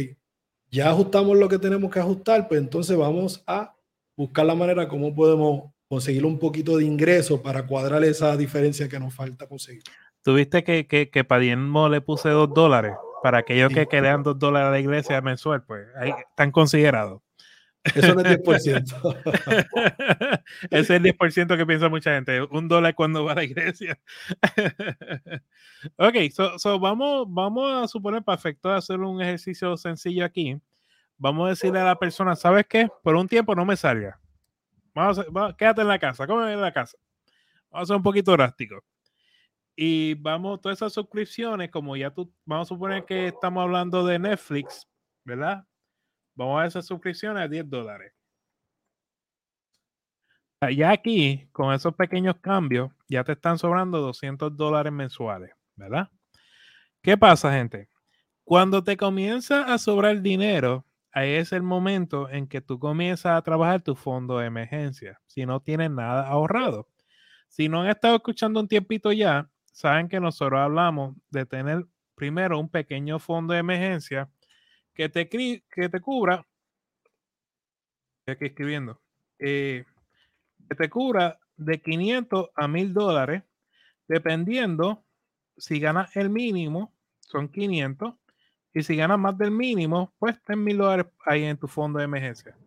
ya 0.69 0.91
ajustamos 0.91 1.38
lo 1.38 1.49
que 1.49 1.57
tenemos 1.57 1.89
que 1.89 1.99
ajustar, 1.99 2.47
pues 2.47 2.62
entonces 2.62 2.95
vamos 2.95 3.43
a 3.47 3.75
buscar 4.15 4.45
la 4.45 4.55
manera 4.55 4.88
como 4.88 5.15
podemos 5.15 5.71
conseguir 5.91 6.25
un 6.25 6.39
poquito 6.39 6.77
de 6.77 6.86
ingreso 6.86 7.41
para 7.41 7.67
cuadrar 7.67 8.01
esa 8.06 8.38
diferencia 8.38 8.88
que 8.88 8.97
nos 8.97 9.13
falta 9.13 9.45
conseguir. 9.45 9.84
Tuviste 10.21 10.63
que, 10.63 10.88
que, 10.88 11.10
que 11.10 11.25
le 11.89 11.99
puse 11.99 12.30
dos 12.30 12.54
dólares 12.54 12.93
para 13.21 13.39
aquellos 13.39 13.73
que 13.73 13.88
quedan 13.88 14.23
dos 14.23 14.39
dólares 14.39 14.69
a 14.69 14.71
la 14.71 14.80
iglesia 14.80 15.19
mensual, 15.19 15.65
pues 15.65 15.86
ahí 15.97 16.13
están 16.30 16.51
considerados. 16.51 17.21
Eso 17.84 18.15
no 18.15 18.21
es 18.21 18.27
10%. 18.39 20.41
Ese 20.71 20.80
es 20.80 20.89
el 20.91 21.04
10% 21.04 21.58
que 21.58 21.65
piensa 21.65 21.89
mucha 21.89 22.15
gente. 22.15 22.41
Un 22.41 22.69
dólar 22.69 22.95
cuando 22.95 23.25
va 23.25 23.34
a 23.34 23.36
la 23.36 23.43
iglesia. 23.43 23.99
ok, 25.97 26.15
so, 26.58 26.80
vamos, 26.80 27.25
vamos 27.27 27.84
a 27.84 27.89
suponer 27.89 28.23
perfecto 28.23 28.71
hacer 28.71 29.01
un 29.01 29.21
ejercicio 29.21 29.75
sencillo 29.75 30.23
aquí. 30.23 30.58
Vamos 31.17 31.47
a 31.47 31.49
decirle 31.49 31.82
a 31.82 31.84
la 31.84 31.99
persona, 31.99 32.38
¿sabes 32.38 32.65
qué? 32.65 32.88
Por 33.04 33.15
un 33.15 33.27
tiempo 33.27 33.56
no 33.56 33.65
me 33.65 33.75
salga. 33.75 34.20
Vamos 34.93 35.19
a, 35.19 35.56
quédate 35.56 35.82
en 35.82 35.88
la 35.88 35.99
casa, 35.99 36.27
cómeme 36.27 36.54
en 36.54 36.62
la 36.62 36.73
casa. 36.73 36.97
Vamos 37.69 37.86
a 37.86 37.88
ser 37.88 37.95
un 37.97 38.04
poquito 38.04 38.32
drástico. 38.34 38.84
Y 39.75 40.15
vamos, 40.15 40.62
todas 40.62 40.77
esas 40.77 40.93
suscripciones, 40.93 41.71
como 41.71 41.95
ya 41.95 42.12
tú, 42.12 42.32
vamos 42.45 42.67
a 42.67 42.69
suponer 42.69 43.06
que 43.06 43.27
estamos 43.27 43.63
hablando 43.63 44.06
de 44.06 44.19
Netflix, 44.19 44.88
¿verdad? 45.23 45.65
Vamos 46.36 46.62
a 46.62 46.65
hacer 46.65 46.84
suscripciones 46.84 47.43
a 47.43 47.47
10 47.47 47.69
dólares. 47.69 48.13
Ya 50.75 50.91
aquí, 50.91 51.47
con 51.51 51.73
esos 51.73 51.95
pequeños 51.95 52.36
cambios, 52.39 52.91
ya 53.08 53.23
te 53.23 53.32
están 53.32 53.58
sobrando 53.58 53.99
200 53.99 54.56
dólares 54.56 54.93
mensuales, 54.93 55.51
¿verdad? 55.75 56.10
¿Qué 57.01 57.17
pasa, 57.17 57.51
gente? 57.54 57.89
Cuando 58.43 58.84
te 58.84 58.95
comienza 58.95 59.63
a 59.73 59.80
sobrar 59.80 60.21
dinero, 60.21 60.86
es 61.13 61.52
el 61.52 61.63
momento 61.63 62.30
en 62.30 62.47
que 62.47 62.62
tú 62.62 62.80
comienzas 62.80 63.38
a 63.38 63.41
trabajar 63.41 63.82
tu 63.82 63.95
fondo 63.95 64.38
de 64.38 64.47
emergencia, 64.47 65.19
si 65.28 65.45
no 65.45 65.60
tienes 65.60 65.91
nada 65.91 66.28
ahorrado. 66.28 66.88
Si 67.50 67.67
no 67.67 67.82
han 67.82 67.89
estado 67.89 68.15
escuchando 68.15 68.60
un 68.60 68.67
tiempito 68.67 69.12
ya, 69.12 69.50
saben 69.74 70.08
que 70.08 70.19
nosotros 70.19 70.60
hablamos 70.60 71.15
de 71.30 71.45
tener 71.45 71.86
primero 72.15 72.60
un 72.60 72.69
pequeño 72.69 73.19
fondo 73.19 73.54
de 73.54 73.60
emergencia 73.60 74.30
que 74.93 75.10
te, 75.10 75.28
que 75.28 75.89
te 75.89 76.00
cubra, 76.00 76.45
aquí 78.28 78.45
escribiendo, 78.45 79.02
eh, 79.39 79.86
que 80.69 80.76
te 80.76 80.89
cubra 80.89 81.39
de 81.58 81.82
500 81.82 82.50
a 82.56 82.67
1000 82.67 82.93
dólares, 82.93 83.43
dependiendo 84.08 85.04
si 85.58 85.80
ganas 85.80 86.15
el 86.15 86.30
mínimo, 86.30 86.93
son 87.19 87.50
500, 87.50 88.15
y 88.73 88.84
si 88.84 88.95
ganas 88.95 89.19
más 89.19 89.38
del 89.38 89.51
mínimo, 89.51 90.13
pues 90.19 90.41
ten 90.43 90.63
1000 90.63 90.77
dólares 90.77 91.05
ahí 91.25 91.43
en 91.43 91.57
tu 91.57 91.67
fondo 91.67 91.99
de 91.99 92.05
emergencia. 92.05 92.57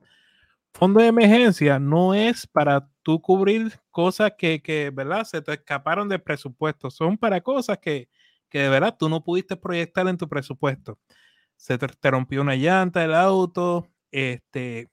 Fondo 0.75 1.01
de 1.01 1.07
emergencia 1.07 1.79
no 1.79 2.15
es 2.15 2.47
para 2.47 2.89
tú 3.03 3.21
cubrir 3.21 3.81
cosas 3.91 4.33
que, 4.37 4.61
que 4.61 4.91
¿verdad? 4.91 5.25
Se 5.25 5.41
te 5.41 5.53
escaparon 5.53 6.09
del 6.09 6.21
presupuesto. 6.21 6.91
Son 6.91 7.17
para 7.17 7.41
cosas 7.41 7.79
que, 7.79 8.09
que 8.49 8.61
de 8.61 8.69
verdad 8.69 8.97
tú 8.99 9.09
no 9.09 9.23
pudiste 9.23 9.57
proyectar 9.57 10.07
en 10.09 10.19
tu 10.19 10.29
presupuesto 10.29 10.99
se 11.57 11.79
te, 11.79 12.11
rompió 12.11 12.43
una 12.43 12.57
llanta 12.57 13.01
del 13.01 13.15
auto, 13.15 13.89
este, 14.11 14.91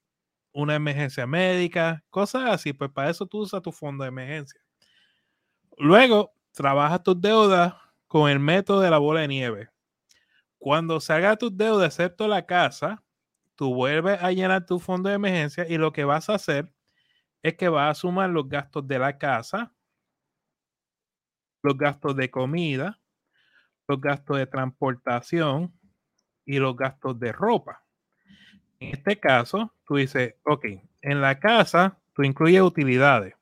una 0.54 0.76
emergencia 0.76 1.28
médica, 1.28 2.04
cosas 2.10 2.50
así, 2.50 2.74
pues 2.74 2.92
para 2.92 3.10
eso 3.10 3.26
tú 3.26 3.40
usas 3.40 3.62
tu 3.62 3.72
fondo 3.72 4.04
de 4.04 4.10
emergencia. 4.10 4.62
Luego, 5.78 6.32
trabajas 6.52 7.04
tus 7.04 7.20
deudas 7.20 7.74
con 8.08 8.30
el 8.30 8.40
método 8.40 8.82
de 8.82 8.90
la 8.90 8.98
bola 8.98 9.22
de 9.22 9.28
nieve. 9.28 9.70
Cuando 10.62 11.02
se 11.02 11.12
haga 11.12 11.36
tus 11.36 11.58
deudas, 11.58 11.88
excepto 12.00 12.28
la 12.28 12.46
casa, 12.46 13.04
tú 13.56 13.74
vuelves 13.74 14.22
a 14.22 14.32
llenar 14.32 14.66
tu 14.66 14.80
fondo 14.80 15.10
de 15.10 15.16
emergencia 15.16 15.66
y 15.68 15.78
lo 15.78 15.92
que 15.92 16.06
vas 16.06 16.30
a 16.30 16.36
hacer 16.36 16.72
es 17.44 17.56
que 17.56 17.68
vas 17.68 17.92
a 17.92 18.00
sumar 18.00 18.30
los 18.30 18.48
gastos 18.48 18.88
de 18.88 19.00
la 19.00 19.18
casa, 19.18 19.74
los 21.64 21.78
gastos 21.78 22.16
de 22.16 22.32
comida, 22.32 23.02
los 23.88 24.00
gastos 24.00 24.38
de 24.38 24.46
transportación, 24.46 25.74
y 26.46 26.60
los 26.60 26.76
gastos 26.76 27.20
de 27.20 27.32
ropa. 27.32 27.84
En 28.80 28.94
este 28.94 29.20
caso, 29.20 29.74
tú 29.86 29.96
dices, 29.96 30.36
ok, 30.44 30.66
en 31.02 31.22
la 31.22 31.40
casa 31.40 31.98
tú 32.14 32.24
incluyes 32.24 32.62
utilidades. 32.62 33.36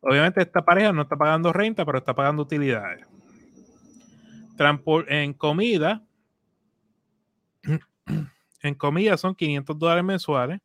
Obviamente 0.00 0.42
esta 0.42 0.64
pareja 0.64 0.92
no 0.92 1.02
está 1.02 1.16
pagando 1.16 1.52
renta, 1.52 1.84
pero 1.84 1.98
está 1.98 2.14
pagando 2.14 2.42
utilidades. 2.42 3.06
en 5.08 5.32
comida, 5.34 6.02
en 8.62 8.74
comida 8.74 9.16
son 9.16 9.34
500 9.34 9.78
dólares 9.78 10.04
mensuales. 10.04 10.60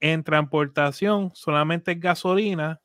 En 0.00 0.22
transportación 0.24 1.30
solamente 1.34 1.92
es 1.92 2.00
gasolina. 2.00 2.80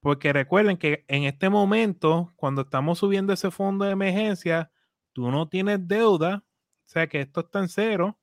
Porque 0.00 0.32
recuerden 0.32 0.78
que 0.78 1.04
en 1.08 1.24
este 1.24 1.50
momento, 1.50 2.32
cuando 2.36 2.62
estamos 2.62 2.98
subiendo 2.98 3.32
ese 3.32 3.50
fondo 3.50 3.84
de 3.84 3.92
emergencia, 3.92 4.70
tú 5.12 5.30
no 5.30 5.48
tienes 5.48 5.86
deuda, 5.86 6.42
o 6.46 6.88
sea 6.88 7.06
que 7.06 7.20
esto 7.20 7.40
está 7.40 7.58
en 7.60 7.68
cero. 7.68 8.18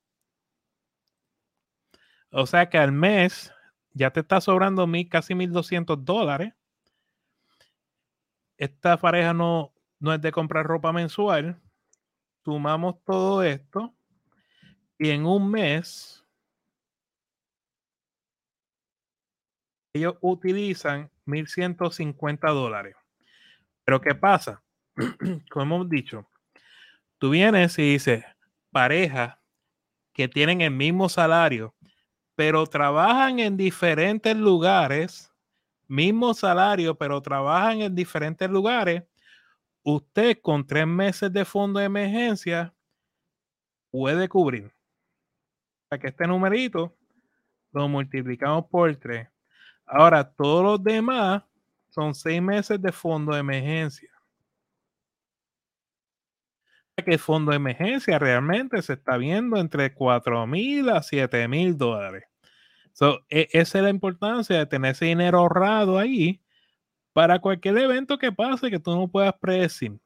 O 2.31 2.45
sea 2.45 2.69
que 2.69 2.77
al 2.77 2.91
mes 2.91 3.53
ya 3.93 4.11
te 4.11 4.21
está 4.21 4.41
sobrando 4.41 4.87
mil, 4.87 5.07
casi 5.07 5.33
1.200 5.33 6.03
dólares. 6.03 6.53
Esta 8.57 8.97
pareja 8.97 9.33
no, 9.33 9.73
no 9.99 10.13
es 10.13 10.21
de 10.21 10.31
comprar 10.31 10.65
ropa 10.65 10.91
mensual. 10.91 11.61
Sumamos 12.47 13.03
todo 13.03 13.43
esto 13.43 13.93
y 14.97 15.09
en 15.09 15.25
un 15.25 15.51
mes 15.51 16.25
ellos 19.93 20.15
utilizan 20.21 21.11
1.150 21.25 22.49
dólares. 22.51 22.95
Pero 23.83 23.99
¿qué 23.99 24.15
pasa? 24.15 24.63
Como 25.51 25.75
hemos 25.75 25.89
dicho, 25.89 26.25
Tú 27.17 27.31
vienes 27.31 27.77
y 27.79 27.81
dices, 27.81 28.23
pareja 28.71 29.41
que 30.13 30.29
tienen 30.29 30.61
el 30.61 30.71
mismo 30.71 31.09
salario, 31.09 31.75
pero 32.35 32.65
trabajan 32.65 33.39
en 33.39 33.57
diferentes 33.57 34.37
lugares, 34.37 35.33
mismo 35.85 36.33
salario, 36.33 36.95
pero 36.97 37.21
trabajan 37.21 37.81
en 37.81 37.93
diferentes 37.93 38.49
lugares, 38.49 39.03
usted 39.89 40.39
con 40.41 40.67
tres 40.67 40.85
meses 40.85 41.31
de 41.31 41.45
fondo 41.45 41.79
de 41.79 41.85
emergencia 41.85 42.73
puede 43.89 44.27
cubrir. 44.27 44.73
Para 45.87 46.01
que 46.01 46.07
este 46.07 46.27
numerito 46.27 46.93
lo 47.71 47.87
multiplicamos 47.87 48.65
por 48.65 48.93
tres. 48.97 49.29
Ahora, 49.85 50.29
todos 50.29 50.63
los 50.63 50.83
demás 50.83 51.43
son 51.87 52.13
seis 52.13 52.41
meses 52.41 52.81
de 52.81 52.91
fondo 52.91 53.31
de 53.31 53.39
emergencia. 53.39 54.11
Que 56.97 57.13
el 57.13 57.19
fondo 57.19 57.51
de 57.51 57.57
emergencia 57.57 58.19
realmente 58.19 58.81
se 58.81 58.93
está 58.93 59.15
viendo 59.15 59.55
entre 59.55 59.93
4 59.93 60.45
mil 60.47 60.89
a 60.89 61.01
7 61.01 61.47
mil 61.47 61.77
dólares. 61.77 62.25
E, 63.29 63.47
esa 63.53 63.77
es 63.77 63.83
la 63.83 63.89
importancia 63.89 64.57
de 64.57 64.65
tener 64.65 64.91
ese 64.91 65.05
dinero 65.05 65.37
ahorrado 65.37 65.97
ahí 65.97 66.41
para 67.17 67.39
cualquier 67.39 67.75
evento 67.79 68.15
que 68.19 68.31
pase 68.31 68.69
que 68.69 68.77
tú 68.77 68.95
no 68.95 69.07
puedas 69.07 69.33
predecir. 69.39 69.99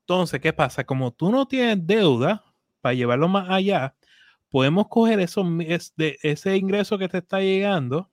Entonces, 0.00 0.40
¿qué 0.40 0.50
pasa? 0.50 0.82
Como 0.82 1.12
tú 1.12 1.30
no 1.30 1.46
tienes 1.46 1.86
deuda 1.86 2.42
para 2.80 2.94
llevarlo 2.94 3.28
más 3.28 3.50
allá, 3.50 3.94
podemos 4.48 4.88
coger 4.88 5.20
eso, 5.20 5.44
ese 5.68 6.56
ingreso 6.56 6.96
que 6.96 7.06
te 7.06 7.18
está 7.18 7.40
llegando. 7.40 8.10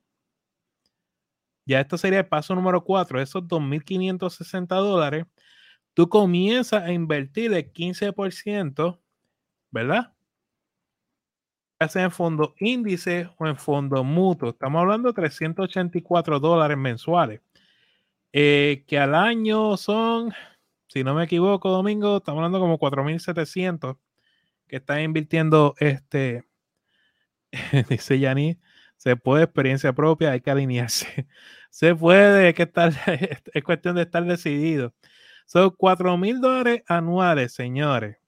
Ya 1.64 1.80
esto 1.80 1.96
sería 1.96 2.18
el 2.18 2.26
paso 2.26 2.54
número 2.54 2.84
4, 2.84 3.22
esos 3.22 3.42
2.560 3.44 4.66
dólares. 4.66 5.24
Tú 5.94 6.06
comienzas 6.06 6.82
a 6.82 6.92
invertir 6.92 7.54
el 7.54 7.72
15%, 7.72 9.00
¿verdad? 9.70 10.12
sea 11.88 12.02
en 12.04 12.10
fondo 12.10 12.54
índice 12.58 13.30
o 13.38 13.46
en 13.46 13.56
fondo 13.56 14.04
mutuo. 14.04 14.50
Estamos 14.50 14.82
hablando 14.82 15.08
de 15.08 15.14
384 15.14 16.38
dólares 16.38 16.76
mensuales. 16.76 17.40
Eh, 18.38 18.84
que 18.86 18.98
al 18.98 19.14
año 19.14 19.78
son, 19.78 20.30
si 20.88 21.02
no 21.02 21.14
me 21.14 21.24
equivoco, 21.24 21.70
Domingo, 21.70 22.18
estamos 22.18 22.40
hablando 22.40 22.60
como 22.60 22.78
4.700 22.78 23.96
que 24.68 24.76
está 24.76 25.00
invirtiendo 25.00 25.74
este, 25.78 26.44
dice 27.88 28.18
Yani, 28.18 28.58
se 28.98 29.16
puede 29.16 29.44
experiencia 29.44 29.94
propia, 29.94 30.32
hay 30.32 30.42
que 30.42 30.50
alinearse. 30.50 31.26
Se 31.70 31.94
puede, 31.94 32.48
hay 32.48 32.54
que 32.54 32.64
estar, 32.64 32.92
es 33.54 33.64
cuestión 33.64 33.96
de 33.96 34.02
estar 34.02 34.24
decidido. 34.24 34.94
Son 35.46 35.70
4 35.70 36.16
mil 36.18 36.40
dólares 36.40 36.82
anuales, 36.88 37.54
señores. 37.54 38.18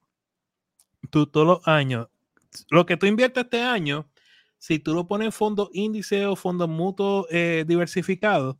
Tú 1.11 1.27
todos 1.27 1.47
los 1.47 1.67
años 1.67 2.07
lo 2.69 2.85
que 2.85 2.97
tú 2.97 3.05
inviertes 3.05 3.43
este 3.43 3.61
año, 3.61 4.09
si 4.57 4.79
tú 4.79 4.93
lo 4.93 5.07
pones 5.07 5.27
en 5.27 5.31
fondos 5.31 5.69
índice 5.73 6.25
o 6.25 6.35
fondos 6.35 6.69
mutuos 6.69 7.27
eh, 7.29 7.63
diversificados, 7.67 8.57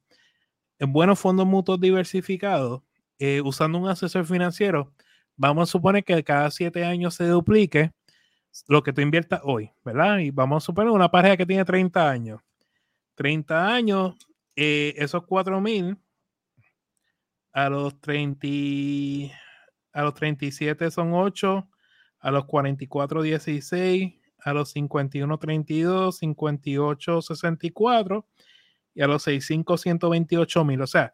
buenos 0.87 1.19
fondos 1.19 1.45
mutuos 1.45 1.79
diversificados, 1.79 2.81
eh, 3.19 3.41
usando 3.41 3.77
un 3.77 3.89
asesor 3.89 4.25
financiero, 4.25 4.93
vamos 5.35 5.69
a 5.69 5.71
suponer 5.71 6.03
que 6.03 6.23
cada 6.23 6.49
siete 6.51 6.85
años 6.85 7.15
se 7.15 7.27
duplique 7.27 7.91
lo 8.67 8.83
que 8.83 8.93
tú 8.93 9.01
inviertas 9.01 9.41
hoy, 9.43 9.71
¿verdad? 9.83 10.19
Y 10.19 10.31
vamos 10.31 10.63
a 10.63 10.65
suponer 10.65 10.91
una 10.91 11.11
pareja 11.11 11.37
que 11.37 11.45
tiene 11.45 11.65
30 11.65 12.09
años. 12.09 12.41
30 13.15 13.67
años, 13.67 14.15
eh, 14.55 14.93
esos 14.97 15.25
4 15.25 15.59
mil 15.61 15.97
a 17.51 17.69
los 17.69 17.99
30, 17.99 18.47
a 19.93 20.03
los 20.03 20.13
37 20.13 20.91
son 20.91 21.13
8, 21.13 21.67
a 22.19 22.31
los 22.31 22.45
44, 22.45 23.21
16, 23.21 24.13
a 24.39 24.53
los 24.53 24.71
51, 24.71 25.37
32, 25.37 26.17
58, 26.17 27.21
64 27.21 28.25
y 28.99 29.01
a 29.01 29.07
los 29.07 29.23
65, 29.23 29.77
128 29.77 30.65
mil. 30.65 30.81
O 30.81 30.87
sea, 30.87 31.13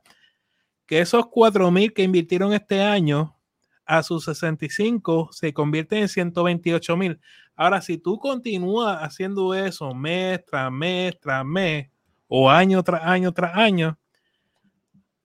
que 0.87 1.01
esos 1.01 1.27
4 1.27 1.69
mil 1.69 1.93
que 1.93 2.01
invirtieron 2.01 2.51
este 2.51 2.81
año 2.81 3.37
a 3.85 4.01
sus 4.01 4.25
65 4.25 5.29
se 5.31 5.53
convierten 5.53 5.99
en 5.99 6.09
128 6.09 6.97
mil. 6.97 7.19
Ahora, 7.55 7.81
si 7.81 7.99
tú 7.99 8.17
continúas 8.17 8.97
haciendo 9.03 9.53
eso 9.53 9.93
mes 9.93 10.43
tras 10.45 10.71
mes 10.71 11.19
tras 11.19 11.45
mes 11.45 11.91
o 12.27 12.49
año 12.49 12.81
tras 12.81 13.03
año 13.03 13.31
tras 13.31 13.55
año, 13.55 13.99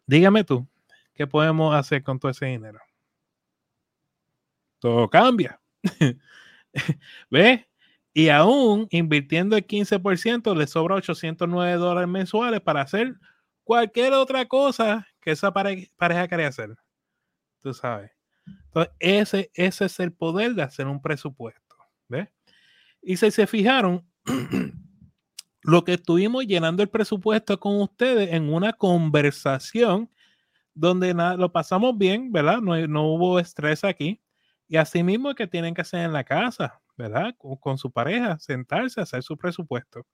dígame 0.07 0.45
tú, 0.45 0.69
¿qué 1.15 1.27
podemos 1.27 1.75
hacer 1.75 2.03
con 2.03 2.19
todo 2.19 2.31
ese 2.31 2.45
dinero? 2.45 2.81
Todo 4.81 5.09
cambia. 5.09 5.59
¿Ves? 7.31 7.70
Y 8.21 8.29
aún 8.29 8.87
invirtiendo 8.91 9.57
el 9.57 9.67
15%, 9.67 10.55
le 10.55 10.67
sobra 10.67 10.97
809 10.97 11.73
dólares 11.77 12.07
mensuales 12.07 12.61
para 12.61 12.83
hacer 12.83 13.15
cualquier 13.65 14.13
otra 14.13 14.45
cosa 14.45 15.07
que 15.23 15.31
esa 15.31 15.55
pareja 15.55 16.29
quería 16.29 16.49
hacer. 16.49 16.77
Tú 17.63 17.73
sabes. 17.73 18.11
Entonces, 18.67 18.93
ese, 18.99 19.51
ese 19.55 19.87
es 19.87 20.01
el 20.01 20.13
poder 20.13 20.55
de 20.55 20.63
hacer 20.63 20.87
un 20.87 21.01
presupuesto. 21.01 21.77
¿Ves? 22.09 22.29
Y 23.01 23.17
si 23.17 23.31
se 23.31 23.47
fijaron, 23.47 24.07
lo 25.63 25.83
que 25.83 25.95
estuvimos 25.95 26.47
llenando 26.47 26.83
el 26.83 26.91
presupuesto 26.91 27.59
con 27.59 27.81
ustedes 27.81 28.35
en 28.35 28.53
una 28.53 28.75
conversación 28.75 30.11
donde 30.75 31.15
nada, 31.15 31.39
lo 31.39 31.51
pasamos 31.53 31.97
bien, 31.97 32.31
¿verdad? 32.33 32.61
No, 32.61 32.77
no 32.87 33.15
hubo 33.15 33.41
estrés 33.41 33.83
aquí. 33.83 34.21
Y 34.69 34.77
así 34.77 35.03
mismo 35.03 35.35
que 35.35 35.47
tienen 35.47 35.73
que 35.73 35.81
hacer 35.81 36.01
en 36.01 36.13
la 36.13 36.23
casa, 36.23 36.83
¿verdad? 37.01 37.35
Con, 37.39 37.79
su 37.79 37.91
pareja, 37.91 38.39
sentarse, 38.39 39.01
hacer 39.01 39.23
su 39.23 39.37
presupuesto. 39.37 40.07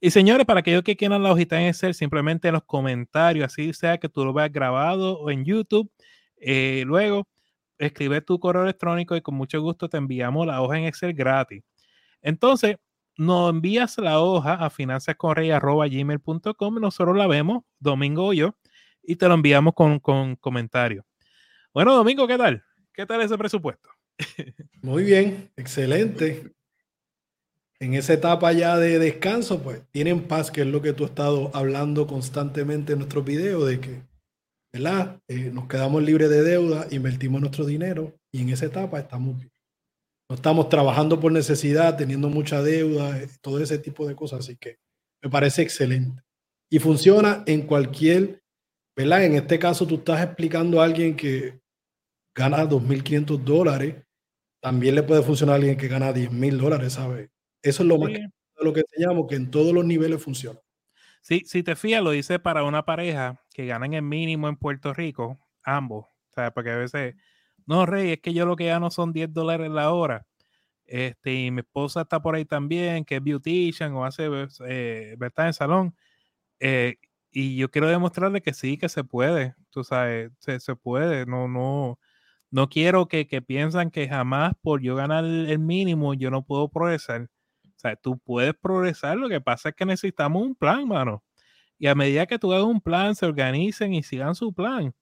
Y 0.00 0.10
señores, 0.10 0.46
para 0.46 0.60
aquellos 0.60 0.82
que 0.82 0.96
quieran 0.96 1.22
la 1.22 1.32
hojita 1.32 1.60
en 1.60 1.68
Excel, 1.68 1.94
simplemente 1.94 2.48
en 2.48 2.54
los 2.54 2.64
comentarios, 2.64 3.46
así 3.46 3.72
sea 3.74 3.98
que 3.98 4.08
tú 4.08 4.24
lo 4.24 4.32
veas 4.32 4.52
grabado 4.52 5.18
o 5.18 5.30
en 5.30 5.44
YouTube, 5.44 5.90
eh, 6.38 6.84
luego 6.86 7.28
escribe 7.78 8.20
tu 8.22 8.38
correo 8.40 8.62
electrónico 8.62 9.16
y 9.16 9.22
con 9.22 9.34
mucho 9.34 9.60
gusto 9.60 9.88
te 9.88 9.96
enviamos 9.98 10.46
la 10.46 10.62
hoja 10.62 10.78
en 10.78 10.84
Excel 10.84 11.14
gratis. 11.14 11.62
Entonces, 12.22 12.76
nos 13.16 13.50
envías 13.50 13.98
la 13.98 14.20
hoja 14.20 14.54
a 14.54 14.70
finanzascorrey.gmail.com 14.70 16.78
y 16.78 16.80
nosotros 16.80 17.16
la 17.16 17.26
vemos, 17.26 17.64
Domingo 17.78 18.28
o 18.28 18.32
yo, 18.32 18.54
y 19.02 19.16
te 19.16 19.28
lo 19.28 19.34
enviamos 19.34 19.74
con, 19.74 19.98
con 20.00 20.36
comentarios. 20.36 21.04
Bueno, 21.74 21.94
Domingo, 21.94 22.26
¿qué 22.26 22.38
tal? 22.38 22.64
¿Qué 22.92 23.06
tal 23.06 23.20
ese 23.20 23.36
presupuesto? 23.36 23.90
Muy 24.82 25.04
bien, 25.04 25.50
excelente. 25.56 26.52
En 27.78 27.94
esa 27.94 28.12
etapa 28.12 28.52
ya 28.52 28.76
de 28.76 28.98
descanso, 28.98 29.62
pues 29.62 29.82
tienen 29.90 30.28
paz, 30.28 30.50
que 30.50 30.62
es 30.62 30.66
lo 30.66 30.82
que 30.82 30.92
tú 30.92 31.04
has 31.04 31.10
estado 31.10 31.50
hablando 31.54 32.06
constantemente 32.06 32.92
en 32.92 32.98
nuestros 32.98 33.24
videos, 33.24 33.66
de 33.66 33.80
que, 33.80 34.02
¿verdad? 34.72 35.18
Eh, 35.28 35.50
nos 35.52 35.66
quedamos 35.66 36.02
libres 36.02 36.28
de 36.28 36.42
deuda, 36.42 36.86
invertimos 36.90 37.40
nuestro 37.40 37.64
dinero 37.64 38.14
y 38.32 38.42
en 38.42 38.50
esa 38.50 38.66
etapa 38.66 39.00
estamos 39.00 39.38
bien. 39.38 39.50
No 40.28 40.36
estamos 40.36 40.68
trabajando 40.68 41.18
por 41.18 41.32
necesidad, 41.32 41.96
teniendo 41.96 42.28
mucha 42.28 42.62
deuda, 42.62 43.18
eh, 43.18 43.28
todo 43.40 43.60
ese 43.60 43.78
tipo 43.78 44.06
de 44.06 44.14
cosas. 44.14 44.40
Así 44.40 44.56
que 44.56 44.76
me 45.22 45.30
parece 45.30 45.62
excelente. 45.62 46.22
Y 46.70 46.78
funciona 46.78 47.42
en 47.46 47.62
cualquier, 47.62 48.42
¿verdad? 48.96 49.24
En 49.24 49.34
este 49.34 49.58
caso 49.58 49.86
tú 49.86 49.96
estás 49.96 50.22
explicando 50.22 50.80
a 50.80 50.84
alguien 50.84 51.16
que 51.16 51.60
gana 52.36 52.64
2.500 52.68 53.42
dólares, 53.42 53.96
también 54.60 54.94
le 54.94 55.02
puede 55.02 55.22
funcionar 55.22 55.54
a 55.54 55.56
alguien 55.56 55.76
que 55.76 55.88
gana 55.88 56.12
10.000 56.12 56.58
dólares, 56.58 56.94
¿sabes? 56.94 57.30
Eso 57.62 57.82
es 57.82 57.88
lo 57.88 57.98
más 57.98 58.10
que, 58.10 58.26
lo 58.60 58.72
que 58.72 58.80
enseñamos, 58.80 59.26
que 59.28 59.36
en 59.36 59.50
todos 59.50 59.72
los 59.72 59.84
niveles 59.84 60.22
funciona. 60.22 60.60
Sí, 61.22 61.42
si 61.46 61.62
te 61.62 61.76
fías, 61.76 62.02
lo 62.02 62.12
dice 62.12 62.38
para 62.38 62.64
una 62.64 62.84
pareja 62.84 63.42
que 63.52 63.66
ganan 63.66 63.94
el 63.94 64.02
mínimo 64.02 64.48
en 64.48 64.56
Puerto 64.56 64.94
Rico, 64.94 65.38
ambos. 65.62 66.06
Sea, 66.28 66.52
porque 66.52 66.70
a 66.70 66.76
veces, 66.76 67.16
no, 67.66 67.86
Rey, 67.86 68.12
es 68.12 68.20
que 68.20 68.32
yo 68.32 68.46
lo 68.46 68.56
que 68.56 68.66
gano 68.66 68.90
son 68.90 69.12
10 69.12 69.32
dólares 69.32 69.70
la 69.70 69.92
hora. 69.92 70.26
Este, 70.86 71.34
y 71.34 71.50
mi 71.50 71.60
esposa 71.60 72.02
está 72.02 72.20
por 72.20 72.34
ahí 72.34 72.44
también, 72.44 73.04
que 73.04 73.16
es 73.16 73.22
beautician 73.22 73.92
o 73.94 74.04
hace, 74.04 74.28
eh, 74.66 75.14
¿verdad? 75.18 75.48
En 75.48 75.52
salón. 75.54 75.96
Eh, 76.60 76.96
y 77.30 77.56
yo 77.56 77.70
quiero 77.70 77.88
demostrarle 77.88 78.42
que 78.42 78.54
sí, 78.54 78.78
que 78.78 78.88
se 78.88 79.04
puede, 79.04 79.54
tú 79.70 79.84
sabes, 79.84 80.32
se, 80.40 80.60
se 80.60 80.76
puede, 80.76 81.26
no, 81.26 81.48
no, 81.48 81.98
no 82.50 82.68
quiero 82.68 83.06
que, 83.08 83.26
que 83.26 83.42
piensan 83.42 83.90
que 83.90 84.08
jamás 84.08 84.52
por 84.60 84.82
yo 84.82 84.96
ganar 84.96 85.24
el 85.24 85.58
mínimo 85.58 86.14
yo 86.14 86.30
no 86.30 86.44
puedo 86.44 86.68
progresar. 86.68 87.30
O 87.64 87.78
sea, 87.78 87.96
tú 87.96 88.18
puedes 88.18 88.54
progresar, 88.54 89.16
lo 89.16 89.28
que 89.28 89.40
pasa 89.40 89.70
es 89.70 89.74
que 89.74 89.86
necesitamos 89.86 90.42
un 90.42 90.54
plan, 90.54 90.86
mano. 90.86 91.24
Y 91.78 91.86
a 91.86 91.94
medida 91.94 92.26
que 92.26 92.38
tú 92.38 92.52
hagas 92.52 92.66
un 92.66 92.80
plan, 92.80 93.14
se 93.14 93.26
organicen 93.26 93.94
y 93.94 94.02
sigan 94.02 94.34
su 94.34 94.52
plan, 94.52 94.94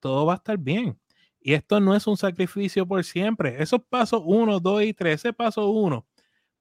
todo 0.00 0.26
va 0.26 0.34
a 0.34 0.36
estar 0.36 0.58
bien. 0.58 0.98
Y 1.40 1.54
esto 1.54 1.80
no 1.80 1.94
es 1.94 2.06
un 2.06 2.16
sacrificio 2.16 2.86
por 2.86 3.04
siempre. 3.04 3.62
Esos 3.62 3.80
pasos 3.88 4.22
1, 4.24 4.60
2 4.60 4.82
y 4.82 4.94
3, 4.94 5.14
ese 5.14 5.32
paso 5.32 5.70
1. 5.70 6.06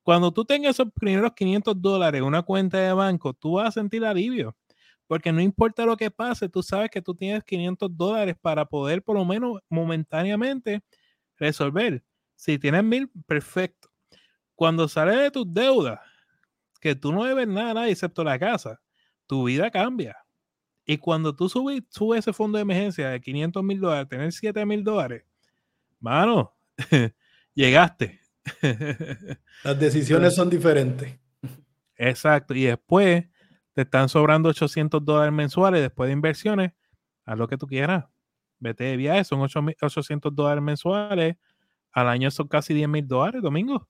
Cuando 0.03 0.31
tú 0.31 0.45
tengas 0.45 0.75
esos 0.75 0.91
primeros 0.93 1.33
500 1.33 1.81
dólares 1.81 2.19
en 2.19 2.25
una 2.25 2.43
cuenta 2.43 2.77
de 2.77 2.93
banco, 2.93 3.33
tú 3.33 3.53
vas 3.53 3.69
a 3.69 3.71
sentir 3.71 4.05
alivio 4.05 4.55
porque 5.07 5.31
no 5.31 5.41
importa 5.41 5.85
lo 5.85 5.95
que 5.95 6.11
pase, 6.11 6.49
tú 6.49 6.61
sabes 6.61 6.89
que 6.89 7.01
tú 7.01 7.15
tienes 7.15 7.43
500 7.43 7.95
dólares 7.95 8.35
para 8.39 8.65
poder 8.65 9.01
por 9.01 9.15
lo 9.15 9.25
menos 9.25 9.59
momentáneamente 9.69 10.81
resolver. 11.37 12.03
Si 12.35 12.59
tienes 12.59 12.83
mil, 12.83 13.09
perfecto. 13.25 13.89
Cuando 14.53 14.87
sales 14.87 15.17
de 15.17 15.31
tus 15.31 15.51
deudas, 15.51 15.99
que 16.79 16.95
tú 16.95 17.11
no 17.11 17.23
debes 17.23 17.47
nada 17.47 17.87
excepto 17.89 18.23
la 18.23 18.37
casa, 18.37 18.79
tu 19.25 19.45
vida 19.45 19.71
cambia. 19.71 20.17
Y 20.85 20.97
cuando 20.97 21.35
tú 21.35 21.49
subes, 21.49 21.83
subes 21.89 22.19
ese 22.19 22.33
fondo 22.33 22.57
de 22.57 22.61
emergencia 22.61 23.09
de 23.09 23.19
500 23.19 23.63
mil 23.63 23.79
dólares, 23.79 24.09
tener 24.09 24.31
7 24.31 24.65
mil 24.65 24.83
dólares, 24.83 25.23
mano, 25.99 26.53
llegaste. 27.53 28.19
Las 29.63 29.79
decisiones 29.79 30.35
son 30.35 30.49
diferentes. 30.49 31.19
Exacto. 31.97 32.53
Y 32.53 32.63
después 32.63 33.25
te 33.77 33.83
están 33.83 34.09
sobrando 34.09 34.49
800 34.49 35.05
dólares 35.05 35.31
mensuales 35.31 35.81
después 35.81 36.07
de 36.07 36.13
inversiones, 36.13 36.71
haz 37.25 37.37
lo 37.37 37.47
que 37.47 37.57
tú 37.57 37.67
quieras. 37.67 38.05
Vete 38.57 38.85
de 38.85 38.97
viaje, 38.97 39.23
son 39.23 39.39
800 39.39 40.33
dólares 40.33 40.63
mensuales. 40.63 41.37
Al 41.91 42.07
año 42.07 42.31
son 42.31 42.47
casi 42.47 42.73
10 42.73 42.89
mil 42.89 43.07
dólares, 43.07 43.39
domingo. 43.43 43.75
O 43.75 43.87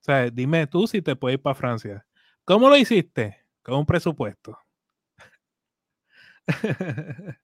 sea, 0.00 0.30
dime 0.30 0.66
tú 0.66 0.86
si 0.86 1.02
te 1.02 1.16
puedes 1.16 1.36
ir 1.36 1.42
para 1.42 1.54
Francia. 1.54 2.06
¿Cómo 2.46 2.70
lo 2.70 2.78
hiciste? 2.78 3.44
Con 3.62 3.80
un 3.80 3.84
presupuesto. 3.84 4.58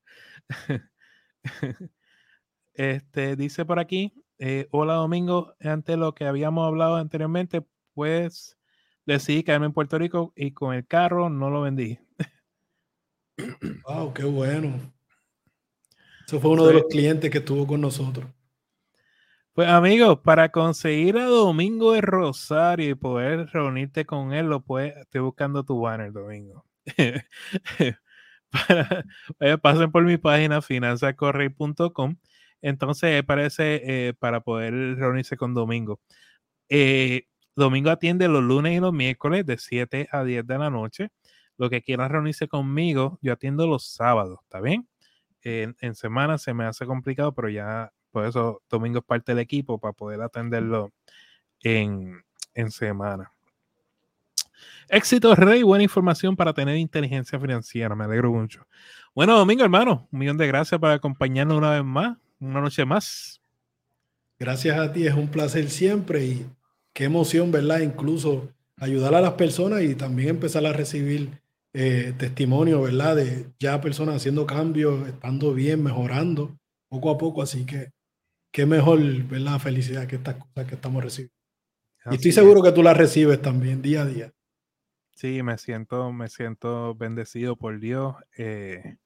este 2.73 3.37
dice 3.37 3.67
por 3.67 3.79
aquí, 3.79 4.15
eh, 4.39 4.67
hola 4.71 4.95
Domingo, 4.95 5.55
ante 5.61 5.99
lo 5.99 6.15
que 6.15 6.25
habíamos 6.25 6.67
hablado 6.67 6.97
anteriormente, 6.97 7.67
pues 7.93 8.57
decidí 9.07 9.43
quedarme 9.43 9.67
en 9.67 9.73
Puerto 9.73 9.99
Rico 9.99 10.33
y 10.37 10.53
con 10.53 10.75
el 10.75 10.87
carro 10.87 11.29
no 11.29 11.51
lo 11.51 11.63
vendí. 11.63 11.99
Wow, 13.87 14.15
qué 14.15 14.25
bueno. 14.25 14.93
Eso 16.27 16.41
fue 16.41 16.53
uno 16.53 16.67
de 16.67 16.75
los 16.75 16.85
clientes 16.85 17.31
que 17.31 17.39
estuvo 17.39 17.67
con 17.67 17.81
nosotros. 17.81 18.27
Pues 19.53 19.69
amigos, 19.69 20.19
para 20.21 20.51
conseguir 20.51 21.17
a 21.17 21.27
Domingo 21.27 21.93
de 21.93 22.01
Rosario 22.01 22.91
y 22.91 22.95
poder 22.95 23.47
reunirte 23.53 24.05
con 24.05 24.33
él, 24.33 24.47
lo 24.47 24.63
puedes, 24.63 24.97
estoy 24.97 25.21
buscando 25.21 25.65
tu 25.65 25.81
banner, 25.81 26.13
Domingo. 26.13 26.65
pasen 29.63 29.93
por 29.93 30.05
mi 30.05 30.17
página 30.17 30.61
finanzacorrey.com. 30.61 32.17
Entonces 32.63 33.21
aparece 33.21 33.83
eh, 33.85 34.15
para 34.15 34.41
poder 34.41 34.73
reunirse 34.97 35.37
con 35.37 35.55
Domingo. 35.55 36.01
Eh, 36.69 37.27
Domingo 37.57 37.91
atiende 37.91 38.29
los 38.29 38.43
lunes 38.43 38.77
y 38.77 38.81
los 38.81 38.93
miércoles 38.93 39.47
de 39.47 39.59
7 39.59 40.09
a 40.11 40.25
10 40.25 40.47
de 40.47 40.59
la 40.59 40.71
noche. 40.71 41.11
Lo 41.57 41.71
que 41.71 41.83
quieran 41.83 42.11
reunirse 42.11 42.49
conmigo, 42.49 43.19
yo 43.23 43.33
atiendo 43.33 43.67
los 43.67 43.87
sábados, 43.87 44.41
¿está 44.43 44.61
bien? 44.61 44.89
En, 45.43 45.95
semana 45.95 46.39
se 46.39 46.55
me 46.55 46.65
hace 46.65 46.87
complicado, 46.87 47.33
pero 47.33 47.49
ya 47.49 47.93
por 48.11 48.25
eso 48.25 48.63
Domingo 48.69 49.01
es 49.01 49.05
parte 49.05 49.33
del 49.33 49.41
equipo 49.41 49.79
para 49.79 49.93
poder 49.93 50.23
atenderlo 50.23 50.91
en, 51.61 52.25
en 52.55 52.71
semana. 52.71 53.31
Éxito 54.89 55.35
Rey, 55.35 55.63
buena 55.63 55.85
información 55.85 56.37
para 56.37 56.53
tener 56.53 56.77
inteligencia 56.77 57.39
financiera, 57.39 57.95
me 57.95 58.05
alegro 58.05 58.33
mucho. 58.33 58.67
Bueno, 59.15 59.37
Domingo, 59.37 59.63
hermano, 59.63 60.09
un 60.11 60.19
millón 60.19 60.37
de 60.37 60.47
gracias 60.47 60.81
por 60.81 60.91
acompañarnos 60.91 61.57
una 61.57 61.71
vez 61.71 61.85
más, 61.85 62.17
una 62.41 62.61
noche 62.61 62.85
más. 62.85 63.41
Gracias 64.39 64.79
a 64.79 64.93
ti, 64.93 65.07
es 65.07 65.15
un 65.15 65.29
placer 65.29 65.71
siempre 65.71 66.25
y 66.25 66.47
qué 66.95 67.05
emoción, 67.05 67.53
¿verdad? 67.53 67.81
Incluso 67.81 68.49
ayudar 68.79 69.15
a 69.15 69.21
las 69.21 69.35
personas 69.35 69.83
y 69.83 69.95
también 69.95 70.31
empezar 70.31 70.65
a 70.65 70.73
recibir 70.73 71.43
eh, 71.75 72.15
testimonio, 72.17 72.81
¿verdad? 72.83 73.17
De 73.17 73.47
ya 73.59 73.81
personas 73.81 74.17
haciendo 74.17 74.47
cambios, 74.47 75.07
estando 75.09 75.53
bien, 75.53 75.83
mejorando 75.83 76.57
poco 76.89 77.11
a 77.11 77.19
poco. 77.19 77.43
Así 77.43 77.67
que 77.67 77.91
qué 78.53 78.65
mejor, 78.65 79.01
¿verdad? 79.25 79.59
Felicidad 79.59 80.07
que 80.07 80.17
estas 80.17 80.37
cosas 80.37 80.67
que 80.67 80.77
estamos 80.77 81.03
recibiendo. 81.03 81.35
y 82.13 82.15
estoy 82.15 82.33
seguro 82.33 82.63
que 82.63 82.73
tú 82.73 82.83
las 82.83 82.97
recibes 82.97 83.43
también 83.43 83.83
día 83.83 84.03
a 84.03 84.07
día. 84.07 84.33
Sí, 85.17 85.43
me 85.43 85.59
siento, 85.59 86.13
me 86.13 86.29
siento 86.29 86.95
bendecido 86.95 87.57
por 87.57 87.79
Dios 87.79 88.17
eh, 88.37 88.97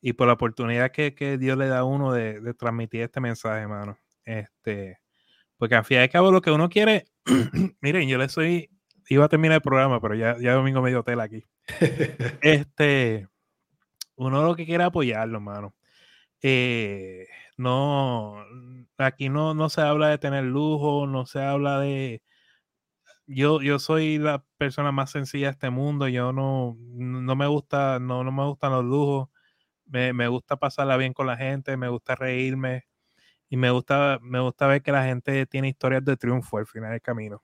y 0.00 0.12
por 0.12 0.26
la 0.26 0.32
oportunidad 0.34 0.90
que, 0.90 1.38
Dios 1.38 1.56
le 1.56 1.66
da 1.66 1.80
a 1.80 1.84
uno 1.84 2.12
de, 2.12 2.54
transmitir 2.54 3.02
este 3.02 3.20
mensaje, 3.20 3.62
hermano. 3.62 3.96
Este, 4.24 4.98
porque 5.56 5.76
al 5.76 5.84
fin 5.84 5.98
y 5.98 6.00
al 6.00 6.10
cabo 6.10 6.32
lo 6.32 6.40
que 6.40 6.50
uno 6.50 6.68
quiere, 6.68 7.06
miren, 7.80 8.08
yo 8.08 8.18
le 8.18 8.28
soy, 8.28 8.70
iba 9.08 9.24
a 9.24 9.28
terminar 9.28 9.56
el 9.56 9.62
programa, 9.62 10.00
pero 10.00 10.14
ya, 10.14 10.36
ya 10.38 10.54
domingo 10.54 10.82
me 10.82 10.90
dio 10.90 11.02
tela 11.02 11.24
aquí. 11.24 11.44
este, 12.42 13.28
uno 14.16 14.42
lo 14.42 14.56
que 14.56 14.66
quiere 14.66 14.84
apoyarlo, 14.84 15.38
hermano. 15.38 15.74
Eh, 16.42 17.28
no, 17.56 18.44
aquí 18.98 19.28
no, 19.28 19.54
no 19.54 19.68
se 19.68 19.80
habla 19.80 20.08
de 20.08 20.18
tener 20.18 20.44
lujo, 20.44 21.06
no 21.06 21.26
se 21.26 21.40
habla 21.42 21.80
de, 21.80 22.22
yo, 23.26 23.62
yo 23.62 23.78
soy 23.78 24.18
la 24.18 24.44
persona 24.58 24.92
más 24.92 25.10
sencilla 25.10 25.46
de 25.48 25.52
este 25.52 25.70
mundo. 25.70 26.08
Yo 26.08 26.32
no, 26.32 26.76
no 26.78 27.36
me 27.36 27.46
gusta, 27.46 27.98
no, 28.00 28.24
no 28.24 28.32
me 28.32 28.44
gustan 28.44 28.72
los 28.72 28.84
lujos. 28.84 29.28
Me, 29.86 30.12
me, 30.12 30.28
gusta 30.28 30.56
pasarla 30.56 30.96
bien 30.96 31.12
con 31.12 31.26
la 31.26 31.36
gente, 31.36 31.76
me 31.76 31.88
gusta 31.88 32.14
reírme 32.14 32.86
y 33.52 33.58
me 33.58 33.70
gusta, 33.70 34.18
me 34.22 34.40
gusta 34.40 34.66
ver 34.66 34.80
que 34.80 34.92
la 34.92 35.04
gente 35.04 35.44
tiene 35.44 35.68
historias 35.68 36.02
de 36.02 36.16
triunfo 36.16 36.56
al 36.56 36.66
final 36.66 36.92
del 36.92 37.02
camino. 37.02 37.42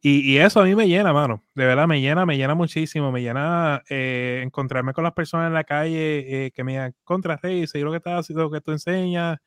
Y, 0.00 0.20
y, 0.32 0.38
eso 0.38 0.60
a 0.62 0.64
mí 0.64 0.74
me 0.74 0.88
llena, 0.88 1.12
mano. 1.12 1.44
De 1.54 1.66
verdad, 1.66 1.86
me 1.86 2.00
llena, 2.00 2.24
me 2.24 2.38
llena 2.38 2.54
muchísimo. 2.54 3.12
Me 3.12 3.20
llena 3.20 3.82
eh, 3.90 4.40
encontrarme 4.42 4.94
con 4.94 5.04
las 5.04 5.12
personas 5.12 5.48
en 5.48 5.52
la 5.52 5.64
calle 5.64 6.46
eh, 6.46 6.52
que 6.52 6.64
me 6.64 6.72
digan, 6.72 6.94
contra 7.04 7.36
Rey, 7.36 7.66
lo 7.74 7.90
que 7.90 7.98
estás 7.98 8.20
haciendo, 8.20 8.44
lo 8.44 8.50
que 8.50 8.62
tú 8.62 8.72
enseñas. 8.72 9.40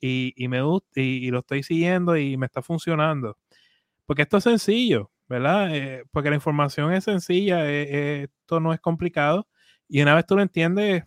Y, 0.00 0.34
y 0.36 0.48
me 0.48 0.60
gusta, 0.62 1.00
y, 1.00 1.30
lo 1.30 1.38
estoy 1.38 1.62
siguiendo 1.62 2.16
y 2.16 2.36
me 2.36 2.46
está 2.46 2.60
funcionando. 2.60 3.38
Porque 4.06 4.22
esto 4.22 4.38
es 4.38 4.44
sencillo, 4.44 5.12
¿verdad? 5.28 5.72
Eh, 5.72 6.04
porque 6.10 6.30
la 6.30 6.36
información 6.36 6.92
es 6.92 7.04
sencilla, 7.04 7.70
esto 7.70 8.58
no 8.58 8.72
es 8.72 8.80
complicado. 8.80 9.46
Y 9.88 10.02
una 10.02 10.16
vez 10.16 10.26
tú 10.26 10.34
lo 10.34 10.42
entiendes, 10.42 11.04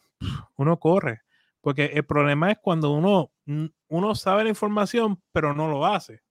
uno 0.56 0.80
corre. 0.80 1.24
Porque 1.60 1.86
el 1.96 2.06
problema 2.06 2.52
es 2.52 2.60
cuando 2.62 2.92
uno, 2.92 3.32
uno 3.46 4.16
sabe 4.16 4.44
la 4.44 4.50
información, 4.50 5.22
pero 5.32 5.54
no 5.54 5.68
lo 5.68 5.86
hace. 5.86 6.22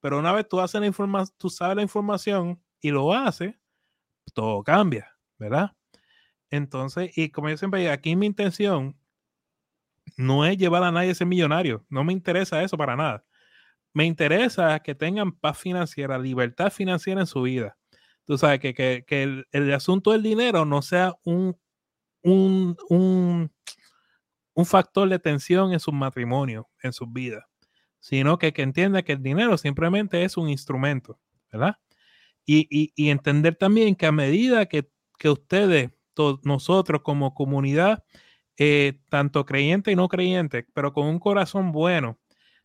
Pero 0.00 0.18
una 0.18 0.32
vez 0.32 0.48
tú, 0.48 0.60
haces 0.60 0.80
la 0.80 0.86
información, 0.86 1.34
tú 1.38 1.48
sabes 1.48 1.76
la 1.76 1.82
información 1.82 2.62
y 2.80 2.90
lo 2.90 3.12
haces, 3.12 3.54
todo 4.34 4.62
cambia, 4.62 5.16
¿verdad? 5.38 5.72
Entonces, 6.50 7.16
y 7.16 7.30
como 7.30 7.48
yo 7.48 7.56
siempre 7.56 7.80
digo, 7.80 7.92
aquí 7.92 8.14
mi 8.16 8.26
intención 8.26 8.96
no 10.16 10.44
es 10.44 10.58
llevar 10.58 10.82
a 10.82 10.92
nadie 10.92 11.10
a 11.10 11.14
ser 11.14 11.26
millonario. 11.26 11.84
No 11.88 12.04
me 12.04 12.12
interesa 12.12 12.62
eso 12.62 12.76
para 12.76 12.96
nada. 12.96 13.24
Me 13.94 14.04
interesa 14.04 14.80
que 14.80 14.94
tengan 14.94 15.32
paz 15.32 15.58
financiera, 15.58 16.18
libertad 16.18 16.70
financiera 16.70 17.20
en 17.20 17.26
su 17.26 17.42
vida. 17.42 17.76
Tú 18.24 18.38
sabes 18.38 18.60
que, 18.60 18.74
que, 18.74 19.04
que 19.06 19.22
el, 19.22 19.46
el, 19.52 19.72
asunto 19.72 20.12
del 20.12 20.22
dinero 20.22 20.64
no 20.64 20.82
sea 20.82 21.14
un, 21.24 21.58
un, 22.22 22.76
un, 22.88 23.52
un 24.54 24.66
factor 24.66 25.08
de 25.08 25.18
tensión 25.18 25.72
en 25.72 25.80
su 25.80 25.92
matrimonio, 25.92 26.68
en 26.82 26.92
sus 26.92 27.12
vidas 27.12 27.44
sino 28.02 28.36
que, 28.36 28.52
que 28.52 28.62
entienda 28.62 29.02
que 29.02 29.12
el 29.12 29.22
dinero 29.22 29.56
simplemente 29.56 30.24
es 30.24 30.36
un 30.36 30.48
instrumento, 30.48 31.20
¿verdad? 31.52 31.76
Y, 32.44 32.92
entender 33.10 33.54
también 33.54 33.94
que 33.94 34.06
a 34.06 34.12
medida 34.12 34.66
que, 34.66 34.88
ustedes, 35.24 35.92
nosotros 36.42 37.02
como 37.04 37.32
comunidad, 37.32 38.04
eh, 38.58 38.98
tanto 39.08 39.46
creyente 39.46 39.92
y 39.92 39.96
no 39.96 40.08
creyente, 40.08 40.66
pero 40.74 40.92
con 40.92 41.06
un 41.06 41.20
corazón 41.20 41.70
bueno, 41.70 42.18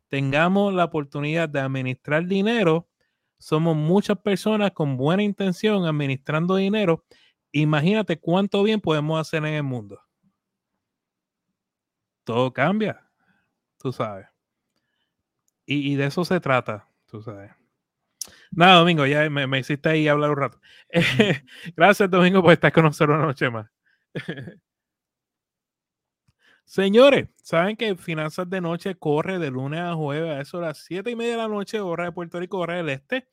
tengamos 0.08 0.74
la 0.74 0.86
oportunidad 0.86 1.48
de 1.50 1.60
administrar 1.60 2.26
dinero, 2.26 2.90
somos 3.38 3.78
muchas 3.78 4.18
personas 4.18 4.72
con 4.72 4.98
buena 4.98 5.22
intención 5.22 5.86
administrando 5.86 6.56
dinero. 6.56 7.06
Imagínate 7.52 8.20
cuánto 8.20 8.64
bien 8.64 8.82
podemos 8.82 9.22
hacer 9.22 9.46
en 9.46 9.54
el 9.54 9.64
mundo. 9.64 10.00
Todo 12.28 12.52
cambia, 12.52 13.08
tú 13.78 13.94
sabes. 13.94 14.28
Y, 15.66 15.96
de 15.96 16.08
eso 16.08 16.26
se 16.26 16.42
trata, 16.42 16.86
tú 17.06 17.22
sabes. 17.22 17.52
Nada, 18.52 18.80
Domingo, 18.80 19.06
ya 19.06 19.30
me, 19.30 19.60
hiciste 19.60 19.88
ahí 19.88 20.10
hablar 20.10 20.32
un 20.32 20.36
rato. 20.38 20.60
gracias, 21.78 22.10
Domingo, 22.10 22.44
por 22.44 22.52
estar 22.52 22.74
con 22.74 22.84
nosotros 22.84 23.16
una 23.16 23.28
noche 23.28 23.50
más. 23.50 23.70
Señores, 26.66 27.30
saben 27.42 27.78
que 27.78 27.96
Finanzas 27.96 28.50
de 28.50 28.60
Noche 28.60 28.96
corre 28.96 29.40
de 29.40 29.50
lunes 29.50 29.80
a 29.80 29.96
jueves 29.96 30.30
a 30.30 30.42
eso 30.42 30.58
a 30.58 30.64
las 30.64 30.80
7 30.80 31.10
y 31.10 31.16
media 31.16 31.32
de 31.32 31.38
la 31.38 31.48
noche, 31.48 31.80
hora 31.80 32.04
de 32.04 32.12
Puerto 32.12 32.42
Rico, 32.42 32.58
hora 32.58 32.76
del 32.76 32.90
este. 32.90 33.26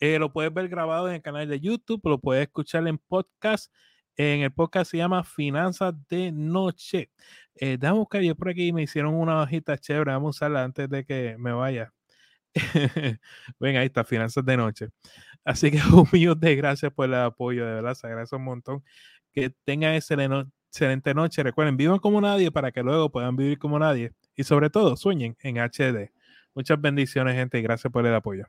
Eh, 0.00 0.18
lo 0.18 0.32
puedes 0.32 0.54
ver 0.54 0.68
grabado 0.70 1.08
en 1.08 1.16
el 1.16 1.22
canal 1.22 1.46
de 1.46 1.60
YouTube, 1.60 2.00
lo 2.04 2.18
puedes 2.18 2.46
escuchar 2.46 2.88
en 2.88 2.96
podcast. 2.96 3.70
En 4.18 4.40
el 4.40 4.50
podcast 4.52 4.90
se 4.90 4.96
llama 4.96 5.22
Finanzas 5.22 5.94
de 6.08 6.32
Noche. 6.32 7.10
Eh, 7.54 7.76
déjame 7.78 8.00
buscar 8.00 8.20
yo 8.20 8.34
por 8.34 8.48
aquí, 8.48 8.72
me 8.72 8.82
hicieron 8.82 9.14
una 9.14 9.42
hojita 9.42 9.78
chévere, 9.78 10.10
vamos 10.10 10.36
a 10.36 10.38
usarla 10.38 10.64
antes 10.64 10.90
de 10.90 11.04
que 11.04 11.36
me 11.38 11.52
vaya. 11.52 11.92
Ven, 13.60 13.76
ahí 13.76 13.86
está, 13.86 14.02
Finanzas 14.04 14.44
de 14.44 14.56
Noche. 14.56 14.88
Así 15.44 15.70
que 15.70 15.78
un 15.94 16.08
millón 16.12 16.40
de 16.40 16.56
gracias 16.56 16.92
por 16.92 17.06
el 17.06 17.14
apoyo, 17.14 17.64
de 17.64 17.74
verdad, 17.74 17.94
se 17.94 18.08
agradece 18.08 18.34
un 18.34 18.44
montón. 18.44 18.82
Que 19.32 19.50
tengan 19.64 19.94
excelente 19.94 21.14
noche. 21.14 21.42
Recuerden, 21.44 21.76
vivan 21.76 22.00
como 22.00 22.20
nadie 22.20 22.50
para 22.50 22.72
que 22.72 22.82
luego 22.82 23.12
puedan 23.12 23.36
vivir 23.36 23.58
como 23.58 23.78
nadie. 23.78 24.12
Y 24.34 24.42
sobre 24.44 24.68
todo, 24.68 24.96
sueñen 24.96 25.36
en 25.42 25.58
HD. 25.58 26.12
Muchas 26.54 26.80
bendiciones, 26.80 27.36
gente, 27.36 27.58
y 27.60 27.62
gracias 27.62 27.92
por 27.92 28.04
el 28.04 28.14
apoyo. 28.14 28.46